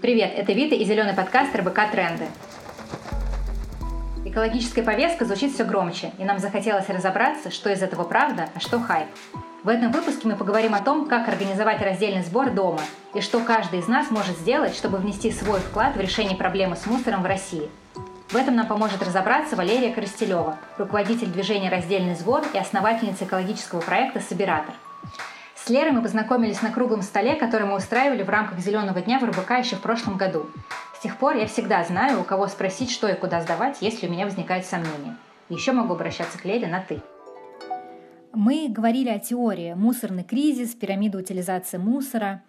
Привет, 0.00 0.32
это 0.34 0.54
Вита 0.54 0.74
и 0.74 0.84
зеленый 0.86 1.12
подкаст 1.12 1.54
РБК 1.54 1.90
«Тренды». 1.92 2.24
Экологическая 4.24 4.82
повестка 4.82 5.26
звучит 5.26 5.52
все 5.52 5.64
громче, 5.64 6.12
и 6.16 6.24
нам 6.24 6.38
захотелось 6.38 6.88
разобраться, 6.88 7.50
что 7.50 7.70
из 7.70 7.82
этого 7.82 8.04
правда, 8.04 8.48
а 8.54 8.60
что 8.60 8.80
хайп. 8.80 9.08
В 9.62 9.68
этом 9.68 9.92
выпуске 9.92 10.26
мы 10.26 10.36
поговорим 10.36 10.72
о 10.72 10.80
том, 10.80 11.06
как 11.06 11.28
организовать 11.28 11.82
раздельный 11.82 12.22
сбор 12.22 12.50
дома 12.50 12.80
и 13.12 13.20
что 13.20 13.40
каждый 13.40 13.80
из 13.80 13.88
нас 13.88 14.10
может 14.10 14.38
сделать, 14.38 14.74
чтобы 14.74 14.96
внести 14.96 15.30
свой 15.30 15.60
вклад 15.60 15.94
в 15.96 16.00
решение 16.00 16.34
проблемы 16.34 16.76
с 16.76 16.86
мусором 16.86 17.22
в 17.22 17.26
России. 17.26 17.68
В 18.30 18.36
этом 18.36 18.56
нам 18.56 18.66
поможет 18.66 19.02
разобраться 19.02 19.54
Валерия 19.54 19.92
Коростелева, 19.92 20.56
руководитель 20.78 21.28
движения 21.28 21.68
«Раздельный 21.68 22.14
сбор» 22.14 22.42
и 22.54 22.56
основательница 22.56 23.24
экологического 23.26 23.80
проекта 23.82 24.20
«Собиратор». 24.20 24.72
Лерой 25.70 25.92
мы 25.92 26.02
познакомились 26.02 26.62
на 26.62 26.72
круглом 26.72 27.00
столе, 27.00 27.36
который 27.36 27.66
мы 27.66 27.76
устраивали 27.76 28.24
в 28.24 28.28
рамках 28.28 28.58
«Зеленого 28.58 29.00
дня» 29.00 29.20
в 29.20 29.24
РБК 29.24 29.50
еще 29.60 29.76
в 29.76 29.80
прошлом 29.80 30.16
году. 30.16 30.46
С 30.98 31.02
тех 31.02 31.16
пор 31.16 31.36
я 31.36 31.46
всегда 31.46 31.84
знаю, 31.84 32.20
у 32.20 32.24
кого 32.24 32.48
спросить, 32.48 32.90
что 32.90 33.08
и 33.08 33.14
куда 33.14 33.40
сдавать, 33.40 33.78
если 33.80 34.08
у 34.08 34.10
меня 34.10 34.24
возникают 34.24 34.66
сомнения. 34.66 35.16
Еще 35.48 35.70
могу 35.70 35.94
обращаться 35.94 36.38
к 36.38 36.44
Лере 36.44 36.66
на 36.66 36.80
«ты». 36.80 37.00
Мы 38.32 38.66
говорили 38.68 39.08
о 39.10 39.20
теории 39.20 39.74
«мусорный 39.74 40.24
кризис», 40.24 40.74
«пирамида 40.74 41.18
утилизации 41.18 41.78
мусора», 41.78 42.42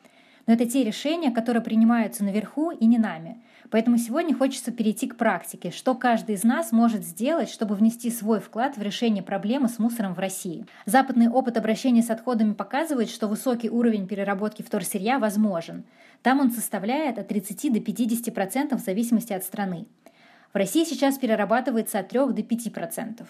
но 0.48 0.54
это 0.54 0.66
те 0.66 0.84
решения, 0.84 1.30
которые 1.30 1.62
принимаются 1.62 2.24
наверху 2.24 2.72
и 2.72 2.88
не 2.88 2.98
нами. 2.98 3.40
Поэтому 3.72 3.98
сегодня 3.98 4.36
хочется 4.36 4.72
перейти 4.72 5.08
к 5.08 5.16
практике, 5.16 5.72
что 5.72 5.96
каждый 5.96 6.36
из 6.36 6.44
нас 6.44 6.74
может 6.74 7.04
сделать, 7.04 7.50
чтобы 7.50 7.76
внести 7.76 8.12
свой 8.12 8.42
вклад 8.42 8.76
в 8.76 8.82
решение 8.82 9.24
проблемы 9.24 9.70
с 9.70 9.80
мусором 9.80 10.14
в 10.14 10.20
России. 10.20 10.66
Западный 10.86 11.30
опыт 11.30 11.58
обращения 11.58 12.04
с 12.04 12.10
отходами 12.10 12.52
показывает, 12.52 13.10
что 13.10 13.28
высокий 13.28 13.70
уровень 13.70 14.08
переработки 14.08 14.62
вторсырья 14.62 15.20
возможен. 15.20 15.86
Там 16.22 16.42
он 16.42 16.52
составляет 16.52 17.18
от 17.18 17.30
30 17.30 17.72
до 17.72 17.80
50% 17.80 18.76
в 18.76 18.84
зависимости 18.84 19.32
от 19.32 19.46
страны. 19.46 19.88
В 20.52 20.58
России 20.58 20.84
сейчас 20.84 21.18
перерабатывается 21.18 22.00
от 22.00 22.10
3 22.10 22.20
до 22.34 22.42
5%. 22.42 23.26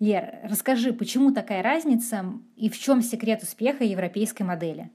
Лер, 0.00 0.40
расскажи, 0.42 0.92
почему 0.92 1.30
такая 1.30 1.62
разница 1.62 2.24
и 2.56 2.68
в 2.68 2.76
чем 2.76 3.00
секрет 3.00 3.44
успеха 3.44 3.84
европейской 3.84 4.42
модели? 4.42 4.90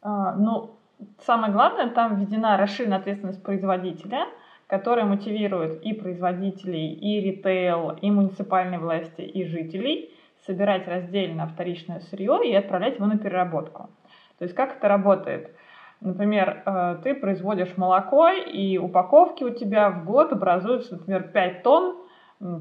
А, 0.00 0.34
ну, 0.36 0.77
самое 1.20 1.52
главное, 1.52 1.90
там 1.90 2.16
введена 2.16 2.56
расширенная 2.56 2.98
ответственность 2.98 3.42
производителя, 3.42 4.26
которая 4.66 5.06
мотивирует 5.06 5.82
и 5.82 5.92
производителей, 5.92 6.92
и 6.92 7.20
ритейл, 7.20 7.90
и 7.90 8.10
муниципальные 8.10 8.78
власти, 8.78 9.22
и 9.22 9.44
жителей 9.44 10.14
собирать 10.46 10.86
раздельно 10.86 11.46
вторичное 11.46 12.00
сырье 12.00 12.40
и 12.44 12.54
отправлять 12.54 12.96
его 12.96 13.06
на 13.06 13.18
переработку. 13.18 13.90
То 14.38 14.44
есть 14.44 14.54
как 14.54 14.76
это 14.76 14.88
работает? 14.88 15.54
Например, 16.00 16.62
э, 16.64 16.96
ты 17.02 17.14
производишь 17.14 17.76
молоко, 17.76 18.28
и 18.28 18.78
упаковки 18.78 19.42
у 19.42 19.50
тебя 19.50 19.90
в 19.90 20.04
год 20.04 20.32
образуются, 20.32 20.94
например, 20.94 21.24
5 21.24 21.62
тонн 21.62 21.96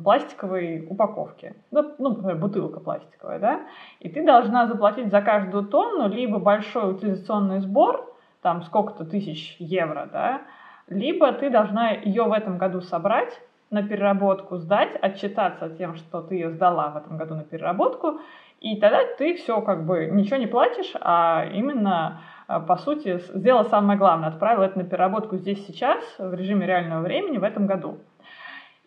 пластиковой 0.04 0.88
упаковки. 0.90 1.54
Ну, 1.70 1.94
ну, 2.00 2.10
например, 2.10 2.38
бутылка 2.38 2.80
пластиковая, 2.80 3.40
да? 3.40 3.62
И 4.00 4.10
ты 4.10 4.26
должна 4.26 4.66
заплатить 4.66 5.12
за 5.12 5.22
каждую 5.22 5.66
тонну 5.66 6.08
либо 6.08 6.40
большой 6.40 6.94
утилизационный 6.94 7.60
сбор, 7.60 8.12
там 8.48 8.64
сколько-то 8.64 9.04
тысяч 9.04 9.58
евро, 9.60 10.08
да, 10.10 10.42
либо 10.88 11.34
ты 11.34 11.50
должна 11.50 11.90
ее 11.92 12.24
в 12.24 12.32
этом 12.32 12.58
году 12.58 12.80
собрать, 12.80 13.42
на 13.72 13.84
переработку 13.84 14.56
сдать, 14.56 14.96
отчитаться 15.02 15.70
тем, 15.72 15.98
что 15.98 16.22
ты 16.22 16.36
ее 16.36 16.52
сдала 16.52 16.92
в 16.92 16.96
этом 16.96 17.18
году 17.18 17.36
на 17.36 17.44
переработку, 17.44 18.22
и 18.62 18.78
тогда 18.78 19.00
ты 19.18 19.36
все 19.36 19.60
как 19.60 19.86
бы 19.86 20.06
ничего 20.06 20.38
не 20.38 20.48
платишь, 20.48 20.94
а 21.02 21.46
именно 21.54 22.22
а, 22.48 22.62
по 22.62 22.78
сути 22.78 23.20
сделала 23.34 23.64
самое 23.64 24.00
главное, 24.00 24.30
отправила 24.30 24.64
это 24.64 24.78
на 24.78 24.86
переработку 24.86 25.36
здесь 25.36 25.68
сейчас 25.68 26.02
в 26.18 26.34
режиме 26.34 26.66
реального 26.66 27.02
времени 27.02 27.40
в 27.40 27.44
этом 27.44 27.68
году. 27.68 27.98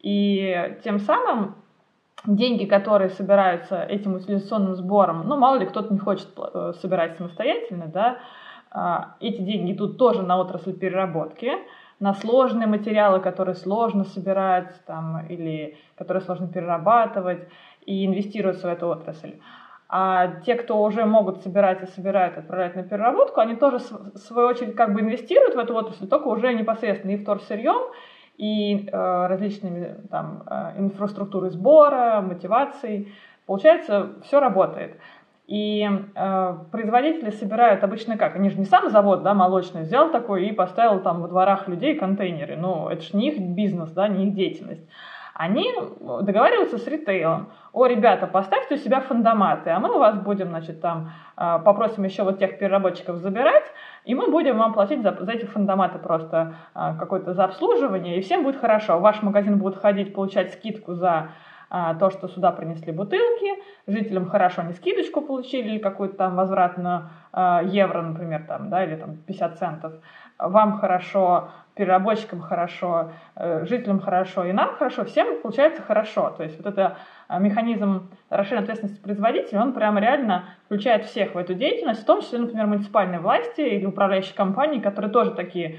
И 0.01 0.79
тем 0.83 0.99
самым 1.01 1.57
деньги, 2.25 2.65
которые 2.65 3.11
собираются 3.11 3.83
этим 3.83 4.15
утилизационным 4.15 4.75
сбором, 4.75 5.29
ну, 5.29 5.37
мало 5.37 5.59
ли 5.59 5.67
кто-то 5.67 5.93
не 5.93 5.99
хочет 5.99 6.29
э, 6.39 6.73
собирать 6.81 7.19
самостоятельно, 7.19 7.89
да, 7.89 8.17
эти 9.21 9.41
деньги 9.41 9.73
идут 9.73 9.99
тоже 9.99 10.23
на 10.23 10.39
отрасль 10.39 10.73
переработки, 10.73 11.53
на 11.99 12.15
сложные 12.15 12.67
материалы, 12.67 13.21
которые 13.21 13.55
сложно 13.55 14.05
собирать 14.05 14.73
там, 14.87 15.27
или 15.27 15.77
которые 15.97 16.23
сложно 16.23 16.49
перерабатывать, 16.49 17.47
и 17.85 18.07
инвестируются 18.07 18.69
в 18.69 18.73
эту 18.73 18.89
отрасль. 18.89 19.35
А 19.93 20.41
те, 20.47 20.55
кто 20.55 20.81
уже 20.81 21.05
могут 21.05 21.43
собирать 21.43 21.83
и 21.83 21.87
собирают, 21.87 22.39
отправлять 22.39 22.77
на 22.77 22.85
переработку, 22.85 23.41
они 23.41 23.57
тоже, 23.57 23.79
в 23.79 24.19
свою 24.19 24.49
очередь, 24.49 24.77
как 24.77 24.95
бы 24.95 25.01
инвестируют 25.01 25.57
в 25.57 25.59
эту 25.59 25.75
отрасль, 25.75 26.07
только 26.07 26.29
уже 26.29 26.55
непосредственно 26.55 27.11
и 27.11 27.17
вторсырьем, 27.17 27.93
и 28.37 28.87
э, 28.87 29.27
различными 29.27 29.97
там, 30.09 30.45
э, 30.47 30.75
инфраструктурой 30.79 31.51
сбора, 31.51 32.21
мотивацией. 32.21 33.13
Получается, 33.47 34.13
все 34.23 34.39
работает. 34.39 34.97
И 35.51 35.85
э, 36.15 36.55
производители 36.71 37.31
собирают 37.31 37.83
обычно 37.83 38.17
как? 38.17 38.37
Они 38.37 38.51
же 38.51 38.57
не 38.57 38.67
сам 38.67 38.89
завод, 38.89 39.25
да, 39.25 39.35
молочный, 39.35 39.83
взял 39.83 40.13
такой 40.13 40.47
и 40.47 40.53
поставил 40.53 41.01
там 41.01 41.23
во 41.23 41.27
дворах 41.27 41.67
людей 41.67 41.97
контейнеры. 41.97 42.57
Ну, 42.57 42.89
это 42.89 43.03
же 43.03 43.17
не 43.17 43.31
их 43.31 43.41
бизнес, 43.41 43.91
да, 43.91 44.07
не 44.07 44.29
их 44.29 44.35
деятельность. 44.35 44.89
Они 45.35 45.75
договариваются 45.99 46.79
с 46.79 46.87
ритейлом. 46.87 47.51
О, 47.73 47.87
ребята, 47.87 48.29
поставьте 48.29 48.77
у 48.77 48.79
себя 48.79 49.01
фандоматы, 49.01 49.71
а 49.71 49.81
мы 49.81 49.93
у 49.93 49.99
вас 49.99 50.17
будем, 50.19 50.51
значит, 50.51 50.81
там, 50.81 51.11
э, 51.37 51.59
попросим 51.65 52.05
еще 52.05 52.23
вот 52.23 52.39
тех 52.39 52.57
переработчиков 52.57 53.17
забирать, 53.17 53.65
и 54.05 54.15
мы 54.15 54.31
будем 54.31 54.57
вам 54.57 54.73
платить 54.73 55.03
за, 55.03 55.17
за 55.19 55.33
эти 55.33 55.47
фандоматы 55.47 55.99
просто 55.99 56.55
э, 56.77 56.95
какое-то 56.97 57.35
за 57.35 57.43
обслуживание, 57.43 58.19
и 58.19 58.21
всем 58.21 58.45
будет 58.45 58.61
хорошо. 58.61 59.01
Ваш 59.01 59.21
магазин 59.23 59.59
будет 59.59 59.79
ходить, 59.79 60.15
получать 60.15 60.53
скидку 60.53 60.95
за 60.95 61.31
а, 61.71 61.95
то, 61.95 62.11
что 62.11 62.29
сюда 62.29 62.51
принесли 62.51 62.93
бутылки, 62.93 63.63
жителям 63.87 64.29
хорошо 64.29 64.63
не 64.63 64.73
скидочку 64.73 65.21
получили 65.21 65.71
или 65.71 65.79
какой-то 65.79 66.17
там 66.17 66.35
возврат 66.35 66.77
на 66.77 67.13
а, 67.33 67.63
евро, 67.63 68.03
например, 68.03 68.45
там, 68.47 68.71
да, 68.71 68.85
или 68.85 68.97
там 68.97 69.17
50 69.17 69.59
центов, 69.59 69.93
вам 70.39 70.79
хорошо, 70.79 71.51
переработчикам 71.75 72.41
хорошо, 72.41 73.13
э, 73.37 73.65
жителям 73.67 74.01
хорошо 74.01 74.45
и 74.45 74.53
нам 74.53 74.75
хорошо, 74.75 75.05
всем 75.05 75.41
получается 75.41 75.83
хорошо. 75.83 76.31
То 76.37 76.43
есть 76.43 76.57
вот 76.57 76.67
это 76.67 76.97
а, 77.29 77.39
механизм 77.39 78.11
расширенной 78.29 78.65
ответственности 78.65 79.01
производителя, 79.01 79.63
он 79.63 79.73
прямо 79.73 80.01
реально 80.01 80.47
включает 80.67 81.05
всех 81.05 81.35
в 81.35 81.39
эту 81.39 81.55
деятельность, 81.55 82.03
в 82.03 82.07
том 82.07 82.21
числе, 82.21 82.41
например, 82.41 82.67
муниципальные 82.67 83.21
власти 83.21 83.61
или 83.61 83.87
управляющие 83.87 84.35
компании, 84.35 84.81
которые 84.81 85.13
тоже 85.13 85.31
такие 85.31 85.79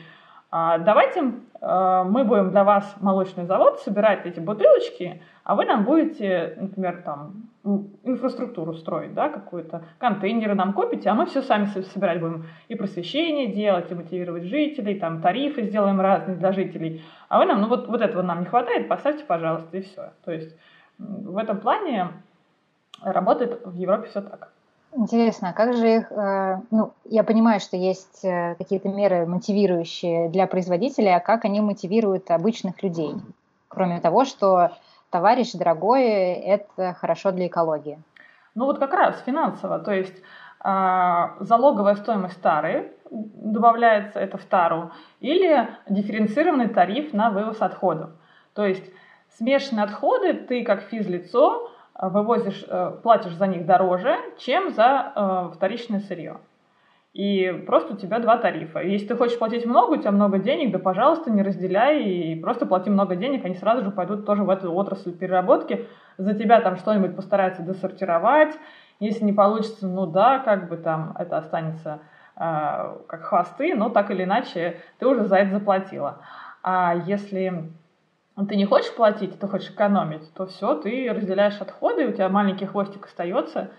давайте 0.52 1.20
э, 1.62 2.04
мы 2.06 2.26
будем 2.26 2.52
для 2.52 2.64
вас 2.64 2.96
молочный 3.00 3.46
завод 3.46 3.80
собирать 3.80 4.26
эти 4.26 4.40
бутылочки, 4.40 5.22
а 5.46 5.56
вы 5.56 5.66
нам 5.66 5.86
будете, 5.86 6.58
например, 6.60 7.02
там 7.04 7.50
инфраструктуру 8.04 8.74
строить, 8.74 9.14
да, 9.14 9.30
какую-то, 9.30 9.86
контейнеры 9.98 10.56
нам 10.56 10.74
купите, 10.74 11.10
а 11.10 11.14
мы 11.14 11.26
все 11.26 11.42
сами 11.42 11.66
собирать 11.66 12.20
будем 12.20 12.48
и 12.68 12.76
просвещение 12.76 13.48
делать, 13.48 13.92
и 13.92 13.96
мотивировать 13.96 14.44
жителей, 14.44 15.00
там 15.00 15.22
тарифы 15.22 15.64
сделаем 15.64 16.02
разные 16.02 16.36
для 16.36 16.52
жителей, 16.52 17.02
а 17.30 17.40
вы 17.40 17.46
нам, 17.46 17.62
ну 17.62 17.68
вот, 17.68 17.88
вот 17.88 18.02
этого 18.02 18.22
нам 18.22 18.42
не 18.42 18.46
хватает, 18.46 18.90
поставьте, 18.90 19.24
пожалуйста, 19.24 19.78
и 19.78 19.82
все. 19.82 20.12
То 20.26 20.32
есть 20.32 20.58
в 20.98 21.38
этом 21.38 21.60
плане 21.60 22.10
работает 23.02 23.62
в 23.66 23.76
Европе 23.76 24.10
все 24.10 24.22
так. 24.22 24.52
Интересно, 24.94 25.50
а 25.50 25.54
как 25.54 25.74
же 25.74 25.96
их, 25.98 26.12
э, 26.12 26.58
ну, 26.70 26.92
я 27.06 27.24
понимаю, 27.24 27.62
что 27.62 27.78
есть 27.78 28.26
э, 28.26 28.56
какие-то 28.56 28.90
меры 28.90 29.26
мотивирующие 29.26 30.30
для 30.30 30.48
производителей, 30.48 31.16
а 31.16 31.22
как 31.22 31.46
они 31.46 31.62
мотивируют 31.62 32.30
обычных 32.30 32.84
людей? 32.84 33.16
Кроме 33.70 34.02
того, 34.02 34.26
что 34.26 34.72
товарищ 35.10 35.54
дорогой, 35.54 36.04
это 36.04 36.94
хорошо 37.00 37.32
для 37.32 37.48
экологии. 37.48 38.00
Ну 38.54 38.66
вот 38.66 38.80
как 38.80 38.94
раз 38.94 39.22
финансово, 39.26 39.80
то 39.80 39.94
есть 39.94 40.16
э, 40.64 41.28
залоговая 41.40 41.96
стоимость 41.96 42.42
тары 42.42 42.92
добавляется 43.10 44.20
это 44.20 44.38
в 44.38 44.44
тару, 44.44 44.92
или 45.22 45.70
дифференцированный 45.88 46.68
тариф 46.68 47.14
на 47.14 47.30
вывоз 47.30 47.62
отходов. 47.62 48.10
То 48.54 48.66
есть 48.66 48.84
смешанные 49.38 49.86
отходы 49.86 50.34
ты 50.34 50.66
как 50.66 50.82
физлицо 50.82 51.71
вывозишь, 52.10 52.66
э, 52.68 52.98
платишь 53.04 53.34
за 53.36 53.48
них 53.48 53.66
дороже, 53.66 54.18
чем 54.38 54.72
за 54.72 55.14
э, 55.16 55.56
вторичное 55.56 56.00
сырье. 56.00 56.38
И 57.14 57.64
просто 57.68 57.94
у 57.94 57.98
тебя 57.98 58.20
два 58.20 58.38
тарифа. 58.38 58.80
если 58.80 59.08
ты 59.08 59.18
хочешь 59.18 59.38
платить 59.38 59.66
много, 59.66 59.92
у 59.92 59.98
тебя 59.98 60.12
много 60.12 60.40
денег, 60.40 60.72
да, 60.72 60.80
пожалуйста, 60.80 61.30
не 61.30 61.44
разделяй 61.44 62.04
и 62.04 62.40
просто 62.40 62.66
плати 62.66 62.90
много 62.90 63.18
денег, 63.18 63.44
они 63.44 63.56
сразу 63.56 63.84
же 63.84 63.92
пойдут 63.92 64.26
тоже 64.26 64.44
в 64.44 64.50
эту 64.50 64.74
отрасль 64.74 65.12
переработки. 65.12 65.88
За 66.18 66.34
тебя 66.34 66.62
там 66.62 66.78
что-нибудь 66.78 67.16
постараются 67.16 67.64
досортировать. 67.64 68.58
Если 69.00 69.26
не 69.26 69.34
получится, 69.34 69.88
ну 69.88 70.06
да, 70.06 70.40
как 70.40 70.70
бы 70.70 70.78
там 70.78 71.14
это 71.20 71.38
останется 71.38 72.00
э, 72.38 72.40
как 73.08 73.24
хвосты, 73.24 73.76
но 73.76 73.90
так 73.90 74.10
или 74.10 74.24
иначе 74.24 74.78
ты 75.00 75.06
уже 75.06 75.26
за 75.26 75.36
это 75.36 75.52
заплатила. 75.52 76.20
А 76.64 76.96
если 76.96 77.72
ты 78.36 78.56
не 78.56 78.66
хочешь 78.66 78.94
платить, 78.96 79.40
ты 79.40 79.48
хочешь 79.48 79.72
экономить, 79.72 80.34
то 80.34 80.48
все, 80.48 80.76
ты 80.76 81.12
разделяешь 81.12 81.60
отходы, 81.62 82.08
у 82.08 82.12
тебя 82.12 82.30
маленький 82.30 82.66
хвостик 82.66 83.06
остается, 83.06 83.72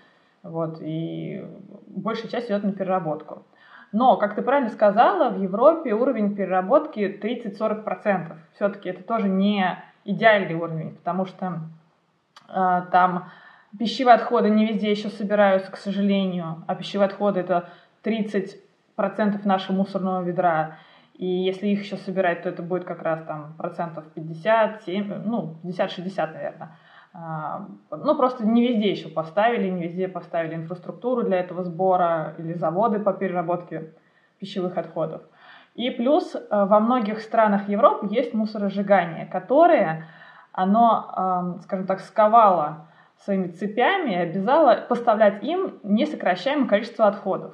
вот, 0.43 0.81
и 0.81 1.45
большая 1.87 2.29
часть 2.29 2.47
идет 2.47 2.63
на 2.63 2.71
переработку. 2.71 3.45
Но, 3.93 4.17
как 4.17 4.35
ты 4.35 4.41
правильно 4.41 4.71
сказала, 4.71 5.29
в 5.29 5.39
Европе 5.39 5.93
уровень 5.93 6.35
переработки 6.35 7.19
30-40%. 7.21 8.35
Все-таки 8.55 8.89
это 8.89 9.03
тоже 9.03 9.29
не 9.29 9.83
идеальный 10.03 10.55
уровень, 10.55 10.95
потому 10.95 11.25
что 11.27 11.59
э, 12.49 12.81
там 12.91 13.29
пищевые 13.77 14.15
отходы 14.15 14.49
не 14.49 14.65
везде 14.65 14.89
еще 14.89 15.09
собираются, 15.09 15.71
к 15.71 15.77
сожалению, 15.77 16.63
а 16.67 16.75
пищевые 16.75 17.05
отходы 17.05 17.41
это 17.41 17.69
30% 18.03 18.57
нашего 19.45 19.75
мусорного 19.75 20.23
ведра. 20.23 20.77
И 21.13 21.25
если 21.25 21.67
их 21.67 21.83
еще 21.83 21.97
собирать, 21.97 22.43
то 22.43 22.49
это 22.49 22.63
будет 22.63 22.85
как 22.85 23.01
раз 23.01 23.23
там 23.25 23.53
процентов 23.57 24.05
50, 24.13 24.83
7, 24.83 25.23
ну, 25.25 25.57
50-60, 25.63 26.33
наверное. 26.33 26.77
А, 27.13 27.67
ну, 27.91 28.15
просто 28.15 28.45
не 28.45 28.67
везде 28.67 28.89
еще 28.89 29.09
поставили, 29.09 29.69
не 29.69 29.83
везде 29.83 30.07
поставили 30.07 30.55
инфраструктуру 30.55 31.23
для 31.23 31.39
этого 31.39 31.63
сбора 31.63 32.33
или 32.39 32.53
заводы 32.53 32.99
по 32.99 33.13
переработке 33.13 33.93
пищевых 34.39 34.77
отходов. 34.77 35.21
И 35.75 35.91
плюс 35.91 36.35
э, 36.35 36.39
во 36.49 36.79
многих 36.79 37.19
странах 37.19 37.69
Европы 37.69 38.07
есть 38.09 38.33
мусоросжигание, 38.33 39.25
которое, 39.27 40.07
оно, 40.51 41.59
скажем 41.63 41.87
так, 41.87 41.99
сковало 41.99 42.87
своими 43.17 43.47
цепями 43.47 44.11
и 44.11 44.15
обязало 44.15 44.85
поставлять 44.87 45.43
им 45.43 45.79
несокращаемое 45.83 46.67
количество 46.67 47.07
отходов. 47.07 47.53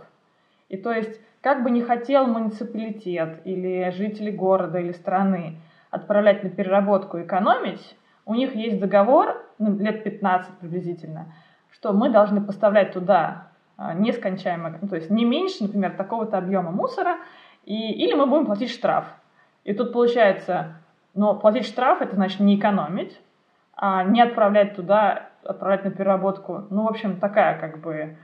И 0.68 0.78
то 0.78 0.92
есть, 0.92 1.20
как 1.42 1.64
бы 1.64 1.72
не 1.72 1.82
хотел 1.82 2.28
муниципалитет 2.28 3.42
или 3.46 3.90
жители 3.92 4.32
города 4.32 4.80
или 4.80 4.92
страны 4.92 5.58
отправлять 5.90 6.44
на 6.44 6.50
переработку 6.50 7.22
экономить, 7.22 7.98
у 8.26 8.36
них 8.36 8.56
есть 8.56 8.80
договор, 8.80 9.44
ну, 9.58 9.78
лет 9.78 10.04
15 10.04 10.60
приблизительно, 10.60 11.34
что 11.72 11.94
мы 11.94 12.10
должны 12.10 12.42
поставлять 12.42 12.94
туда 12.94 13.48
а, 13.78 13.94
нескончаемо, 13.94 14.78
ну, 14.82 14.88
то 14.88 14.98
есть 14.98 15.10
не 15.10 15.26
меньше, 15.26 15.64
например, 15.64 15.94
такого-то 15.96 16.38
объема 16.38 16.72
мусора, 16.72 17.18
и, 17.64 17.92
или 17.92 18.14
мы 18.14 18.26
будем 18.26 18.46
платить 18.46 18.72
штраф. 18.72 19.06
И 19.64 19.74
тут 19.74 19.94
получается, 19.94 20.76
но 21.16 21.36
платить 21.36 21.66
штраф 21.66 22.02
это 22.02 22.16
значит 22.16 22.40
не 22.40 22.58
экономить, 22.58 23.20
а 23.76 24.04
не 24.04 24.22
отправлять 24.22 24.76
туда, 24.76 25.30
отправлять 25.44 25.86
на 25.86 25.92
переработку. 25.92 26.68
Ну, 26.70 26.84
в 26.84 26.88
общем, 26.88 27.20
такая 27.20 27.60
как 27.60 27.80
бы 27.80 28.18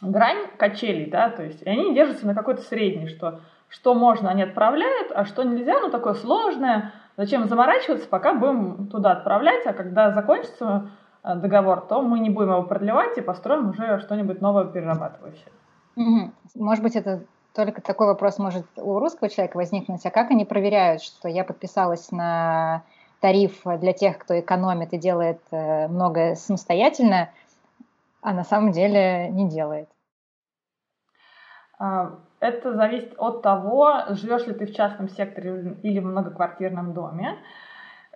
грань 0.00 0.48
качелей, 0.56 1.10
да, 1.10 1.30
то 1.30 1.42
есть 1.42 1.62
и 1.62 1.68
они 1.68 1.94
держатся 1.94 2.26
на 2.26 2.34
какой-то 2.34 2.62
средней, 2.62 3.08
что 3.08 3.40
что 3.68 3.94
можно 3.94 4.30
они 4.30 4.42
отправляют, 4.42 5.10
а 5.12 5.24
что 5.24 5.42
нельзя, 5.42 5.80
ну 5.80 5.90
такое 5.90 6.14
сложное, 6.14 6.92
Зачем 7.16 7.46
заморачиваться, 7.46 8.08
пока 8.08 8.34
будем 8.34 8.88
туда 8.88 9.12
отправлять, 9.12 9.64
а 9.66 9.72
когда 9.72 10.10
закончится 10.10 10.90
э, 11.22 11.36
договор, 11.36 11.82
то 11.82 12.02
мы 12.02 12.18
не 12.18 12.28
будем 12.28 12.50
его 12.50 12.62
продлевать 12.64 13.16
и 13.16 13.20
построим 13.20 13.70
уже 13.70 14.00
что-нибудь 14.00 14.40
новое 14.40 14.64
перерабатывающее. 14.64 15.52
Может 16.56 16.82
быть, 16.82 16.96
это 16.96 17.24
только 17.54 17.80
такой 17.80 18.08
вопрос 18.08 18.38
может 18.38 18.66
у 18.76 18.98
русского 18.98 19.30
человека 19.30 19.56
возникнуть, 19.56 20.04
а 20.04 20.10
как 20.10 20.32
они 20.32 20.44
проверяют, 20.44 21.02
что 21.02 21.28
я 21.28 21.44
подписалась 21.44 22.10
на 22.10 22.82
тариф 23.20 23.62
для 23.64 23.92
тех, 23.92 24.18
кто 24.18 24.38
экономит 24.38 24.92
и 24.92 24.98
делает 24.98 25.40
э, 25.52 25.86
многое 25.86 26.34
самостоятельно, 26.34 27.30
а 28.24 28.32
на 28.32 28.42
самом 28.42 28.72
деле 28.72 29.28
не 29.28 29.48
делает? 29.50 29.88
А, 31.78 32.20
это 32.40 32.72
зависит 32.72 33.14
от 33.18 33.42
того, 33.42 33.92
живешь 34.08 34.46
ли 34.46 34.54
ты 34.54 34.66
в 34.66 34.74
частном 34.74 35.08
секторе 35.08 35.76
или 35.82 36.00
в 36.00 36.06
многоквартирном 36.06 36.94
доме. 36.94 37.36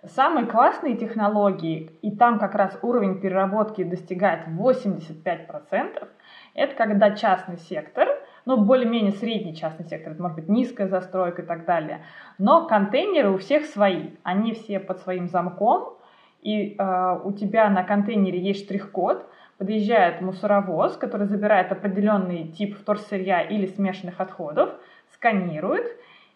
Самые 0.03 0.47
классные 0.47 0.97
технологии, 0.97 1.91
и 2.01 2.15
там 2.15 2.39
как 2.39 2.55
раз 2.55 2.79
уровень 2.81 3.21
переработки 3.21 3.83
достигает 3.83 4.47
85%, 4.47 6.07
это 6.55 6.75
когда 6.75 7.11
частный 7.11 7.57
сектор, 7.57 8.07
ну, 8.45 8.57
более-менее 8.57 9.11
средний 9.11 9.55
частный 9.55 9.85
сектор, 9.85 10.13
это 10.13 10.21
может 10.21 10.37
быть 10.37 10.49
низкая 10.49 10.87
застройка 10.87 11.43
и 11.43 11.45
так 11.45 11.65
далее, 11.65 12.03
но 12.39 12.65
контейнеры 12.65 13.29
у 13.29 13.37
всех 13.37 13.65
свои, 13.65 14.11
они 14.23 14.53
все 14.53 14.79
под 14.79 14.99
своим 15.01 15.27
замком, 15.27 15.97
и 16.41 16.77
э, 16.77 17.19
у 17.23 17.33
тебя 17.33 17.69
на 17.69 17.83
контейнере 17.83 18.39
есть 18.39 18.63
штрих-код, 18.63 19.29
подъезжает 19.59 20.21
мусоровоз, 20.21 20.95
который 20.97 21.27
забирает 21.27 21.71
определенный 21.71 22.47
тип 22.47 22.77
вторсырья 22.77 23.41
или 23.41 23.67
смешанных 23.67 24.19
отходов, 24.19 24.69
сканирует 25.13 25.85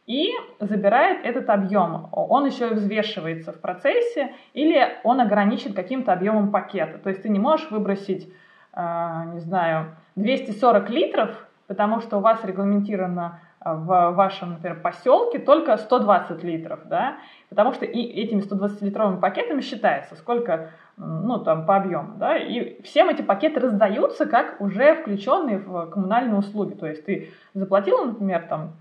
и 0.06 0.30
забирает 0.60 1.25
этот 1.25 1.50
объем. 1.50 2.10
Он 2.12 2.46
еще 2.46 2.70
и 2.70 2.74
взвешивается 2.74 3.54
в 3.54 3.62
процессе 3.62 4.34
или 4.54 4.78
он 5.06 5.22
ограничен 5.22 5.74
каким-то 5.74 6.12
объемом 6.12 6.52
пакета. 6.52 6.98
То 6.98 7.10
есть 7.10 7.24
ты 7.24 7.30
не 7.30 7.40
можешь 7.40 7.72
выбросить, 7.72 8.31
а, 8.74 9.25
не 9.34 9.40
знаю, 9.40 9.96
240 10.18 10.90
литров, 10.90 11.48
потому 11.68 12.02
что 12.02 12.18
у 12.18 12.20
вас 12.20 12.44
регламентировано 12.44 13.40
в 13.65 14.12
вашем, 14.12 14.51
например, 14.51 14.81
поселке 14.81 15.39
только 15.39 15.77
120 15.77 16.44
литров, 16.44 16.81
да, 16.86 17.18
потому 17.50 17.74
что 17.74 17.86
и 17.86 18.01
этими 18.01 18.42
120-литровыми 18.42 19.19
пакетами 19.19 19.62
считается, 19.62 20.15
сколько 20.15 20.71
ну, 20.98 21.39
там, 21.39 21.65
по 21.65 21.77
объему, 21.77 22.15
да, 22.18 22.38
и 22.38 22.81
всем 22.83 23.10
эти 23.10 23.21
пакеты 23.21 23.60
раздаются 23.60 24.25
как 24.25 24.62
уже 24.62 24.95
включенные 24.95 25.60
в 25.60 25.88
коммунальные 25.88 26.38
услуги, 26.38 26.74
то 26.74 26.86
есть 26.86 27.06
ты 27.06 27.31
заплатила, 27.54 28.06
например, 28.06 28.45
там, 28.48 28.74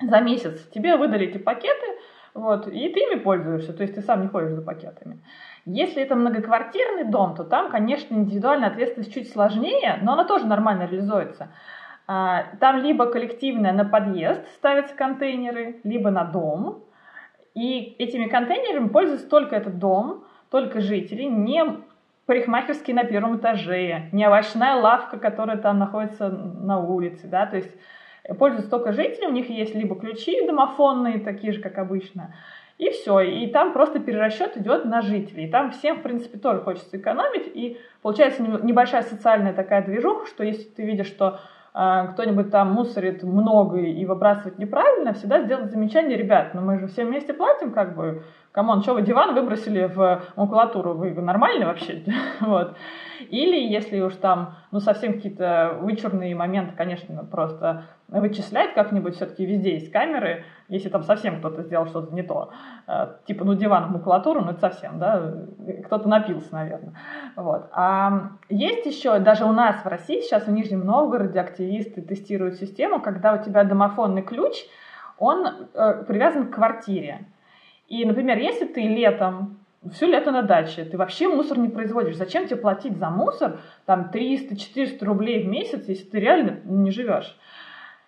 за 0.00 0.20
месяц, 0.20 0.66
тебе 0.74 0.96
выдали 0.96 1.26
эти 1.26 1.38
пакеты, 1.38 1.86
вот, 2.34 2.66
и 2.66 2.88
ты 2.88 3.00
ими 3.00 3.18
пользуешься, 3.18 3.72
то 3.72 3.82
есть 3.82 3.94
ты 3.94 4.00
сам 4.00 4.22
не 4.22 4.28
ходишь 4.28 4.52
за 4.52 4.62
пакетами. 4.62 5.20
Если 5.64 6.02
это 6.02 6.16
многоквартирный 6.16 7.04
дом, 7.04 7.36
то 7.36 7.44
там, 7.44 7.70
конечно, 7.70 8.14
индивидуальная 8.14 8.68
ответственность 8.68 9.14
чуть 9.14 9.30
сложнее, 9.30 9.98
но 10.02 10.14
она 10.14 10.24
тоже 10.24 10.46
нормально 10.46 10.88
реализуется. 10.90 11.48
А, 12.06 12.44
там 12.60 12.78
либо 12.78 13.06
коллективная 13.06 13.72
на 13.72 13.84
подъезд 13.84 14.46
ставятся 14.54 14.94
контейнеры, 14.94 15.80
либо 15.84 16.10
на 16.10 16.24
дом, 16.24 16.82
и 17.54 17.94
этими 17.98 18.26
контейнерами 18.26 18.88
пользуется 18.88 19.28
только 19.28 19.56
этот 19.56 19.78
дом, 19.78 20.24
только 20.50 20.80
жители, 20.80 21.22
не 21.22 21.64
парикмахерские 22.26 22.96
на 22.96 23.04
первом 23.04 23.36
этаже, 23.36 24.08
не 24.12 24.26
овощная 24.26 24.76
лавка, 24.76 25.18
которая 25.18 25.56
там 25.56 25.78
находится 25.78 26.28
на 26.28 26.80
улице, 26.80 27.26
да, 27.26 27.46
то 27.46 27.56
есть 27.56 27.70
пользуются 28.38 28.70
только 28.70 28.92
жители, 28.92 29.26
у 29.26 29.32
них 29.32 29.50
есть 29.50 29.74
либо 29.74 29.98
ключи 29.98 30.46
домофонные, 30.46 31.20
такие 31.20 31.52
же, 31.52 31.60
как 31.60 31.78
обычно, 31.78 32.34
и 32.78 32.90
все, 32.90 33.20
и 33.20 33.46
там 33.48 33.72
просто 33.72 34.00
перерасчет 34.00 34.56
идет 34.56 34.84
на 34.84 35.02
жителей, 35.02 35.46
и 35.46 35.50
там 35.50 35.72
всем, 35.72 35.98
в 35.98 36.02
принципе, 36.02 36.38
тоже 36.38 36.60
хочется 36.60 36.96
экономить, 36.96 37.50
и 37.52 37.78
получается 38.02 38.42
небольшая 38.42 39.02
социальная 39.02 39.52
такая 39.52 39.84
движуха, 39.84 40.26
что 40.26 40.42
если 40.44 40.64
ты 40.64 40.84
видишь, 40.84 41.06
что 41.06 41.40
кто-нибудь 41.72 42.50
там 42.50 42.72
мусорит 42.72 43.22
много 43.22 43.78
и 43.78 44.04
выбрасывает 44.04 44.58
неправильно, 44.58 45.14
всегда 45.14 45.42
сделать 45.42 45.70
замечание, 45.70 46.18
ребят, 46.18 46.52
ну 46.52 46.60
мы 46.60 46.78
же 46.78 46.86
все 46.86 47.04
вместе 47.04 47.32
платим, 47.32 47.72
как 47.72 47.96
бы, 47.96 48.24
come 48.52 48.69
on, 48.69 48.82
что 48.82 48.92
вы 48.92 49.02
диван 49.02 49.34
выбросили 49.34 49.84
в 49.84 50.22
макулатуру, 50.36 50.92
вы 50.92 51.10
нормальный 51.12 51.64
вообще? 51.64 52.04
вот. 52.40 52.76
Или 53.30 53.56
если 53.56 54.00
уж 54.00 54.16
там, 54.16 54.56
ну, 54.70 54.80
совсем 54.80 55.14
какие-то 55.14 55.78
вычурные 55.80 56.34
моменты, 56.34 56.74
конечно, 56.76 57.24
просто 57.24 57.84
вычислять 58.20 58.74
как-нибудь, 58.74 59.16
все-таки 59.16 59.46
везде 59.46 59.74
есть 59.74 59.90
камеры, 59.90 60.44
если 60.68 60.88
там 60.88 61.02
совсем 61.02 61.38
кто-то 61.38 61.62
сделал 61.62 61.86
что-то 61.86 62.14
не 62.14 62.22
то. 62.22 62.50
Э, 62.86 63.14
типа, 63.26 63.44
ну, 63.44 63.54
диван 63.54 63.88
в 63.88 63.92
макулатуру, 63.92 64.40
ну, 64.40 64.50
это 64.50 64.60
совсем, 64.60 64.98
да, 64.98 65.32
кто-то 65.84 66.08
напился, 66.08 66.52
наверное. 66.52 66.94
Вот. 67.36 67.68
А 67.72 68.30
есть 68.48 68.86
еще, 68.86 69.18
даже 69.18 69.44
у 69.44 69.52
нас 69.52 69.84
в 69.84 69.86
России 69.86 70.20
сейчас 70.20 70.46
в 70.46 70.52
Нижнем 70.52 70.84
Новгороде 70.84 71.40
активисты 71.40 72.02
тестируют 72.02 72.56
систему, 72.56 73.00
когда 73.00 73.34
у 73.34 73.42
тебя 73.42 73.64
домофонный 73.64 74.22
ключ, 74.22 74.54
он 75.18 75.46
э, 75.46 76.04
привязан 76.06 76.48
к 76.48 76.54
квартире. 76.54 77.26
И, 77.88 78.04
например, 78.04 78.38
если 78.38 78.66
ты 78.66 78.82
летом 78.82 79.58
все 79.90 80.06
лето 80.06 80.30
на 80.30 80.42
даче, 80.42 80.84
ты 80.84 80.96
вообще 80.96 81.28
мусор 81.28 81.58
не 81.58 81.68
производишь. 81.68 82.16
Зачем 82.16 82.46
тебе 82.46 82.56
платить 82.56 82.96
за 82.98 83.10
мусор 83.10 83.58
там 83.84 84.10
300-400 84.12 85.04
рублей 85.04 85.42
в 85.42 85.48
месяц, 85.48 85.88
если 85.88 86.04
ты 86.04 86.20
реально 86.20 86.60
не 86.64 86.90
живешь? 86.90 87.36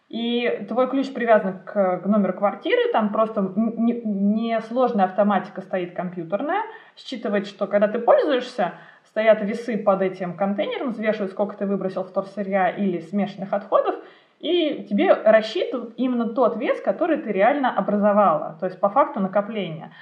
И 0.09 0.67
твой 0.69 0.89
ключ 0.89 1.13
привязан 1.13 1.61
к, 1.65 1.99
к 1.99 2.07
номеру 2.07 2.35
квартиры, 2.35 2.93
там 2.93 3.11
просто 3.11 3.53
несложная 3.57 5.07
не 5.07 5.11
автоматика 5.11 5.63
стоит 5.63 5.95
компьютерная, 5.95 6.63
считывает, 6.95 7.47
что 7.47 7.67
когда 7.67 7.89
ты 7.89 7.99
пользуешься, 7.99 8.75
стоят 9.07 9.43
весы 9.43 9.79
под 9.79 10.03
этим 10.03 10.35
контейнером, 10.37 10.91
взвешивают, 10.91 11.33
сколько 11.33 11.57
ты 11.57 11.67
выбросил 11.67 12.05
вторсырья 12.05 12.69
или 12.69 13.01
смешанных 13.01 13.53
отходов, 13.53 13.95
и 14.41 14.85
тебе 14.91 15.13
рассчитывают 15.15 15.95
именно 15.97 16.29
тот 16.29 16.59
вес, 16.59 16.81
который 16.83 17.17
ты 17.17 17.33
реально 17.33 17.75
образовала, 17.75 18.59
то 18.61 18.67
есть 18.67 18.79
по 18.79 18.91
факту 18.91 19.21
накопления, 19.21 19.93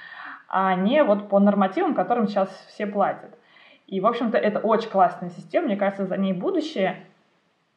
а 0.49 0.75
не 0.75 1.01
вот 1.03 1.29
по 1.29 1.39
нормативам, 1.39 1.95
которым 1.95 2.27
сейчас 2.27 2.49
все 2.67 2.85
платят. 2.85 3.37
И, 3.87 4.01
в 4.01 4.07
общем-то, 4.07 4.37
это 4.37 4.59
очень 4.59 4.89
классная 4.89 5.29
система, 5.29 5.67
мне 5.67 5.77
кажется, 5.77 6.05
за 6.05 6.17
ней 6.17 6.33
будущее, 6.33 7.05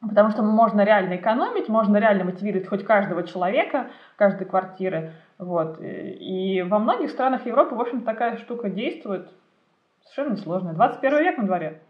потому 0.01 0.29
что 0.29 0.43
можно 0.43 0.81
реально 0.81 1.15
экономить, 1.15 1.69
можно 1.69 1.97
реально 1.97 2.25
мотивировать 2.25 2.67
хоть 2.67 2.83
каждого 2.83 3.23
человека, 3.23 3.89
каждой 4.15 4.45
квартиры. 4.45 5.13
Вот. 5.37 5.79
И 5.81 6.63
во 6.67 6.79
многих 6.79 7.09
странах 7.11 7.45
Европы, 7.45 7.75
в 7.75 7.81
общем, 7.81 8.03
такая 8.03 8.37
штука 8.37 8.69
действует 8.69 9.29
совершенно 10.03 10.33
несложная. 10.33 10.73
21 10.73 11.19
век 11.19 11.37
на 11.37 11.45
дворе. 11.45 11.81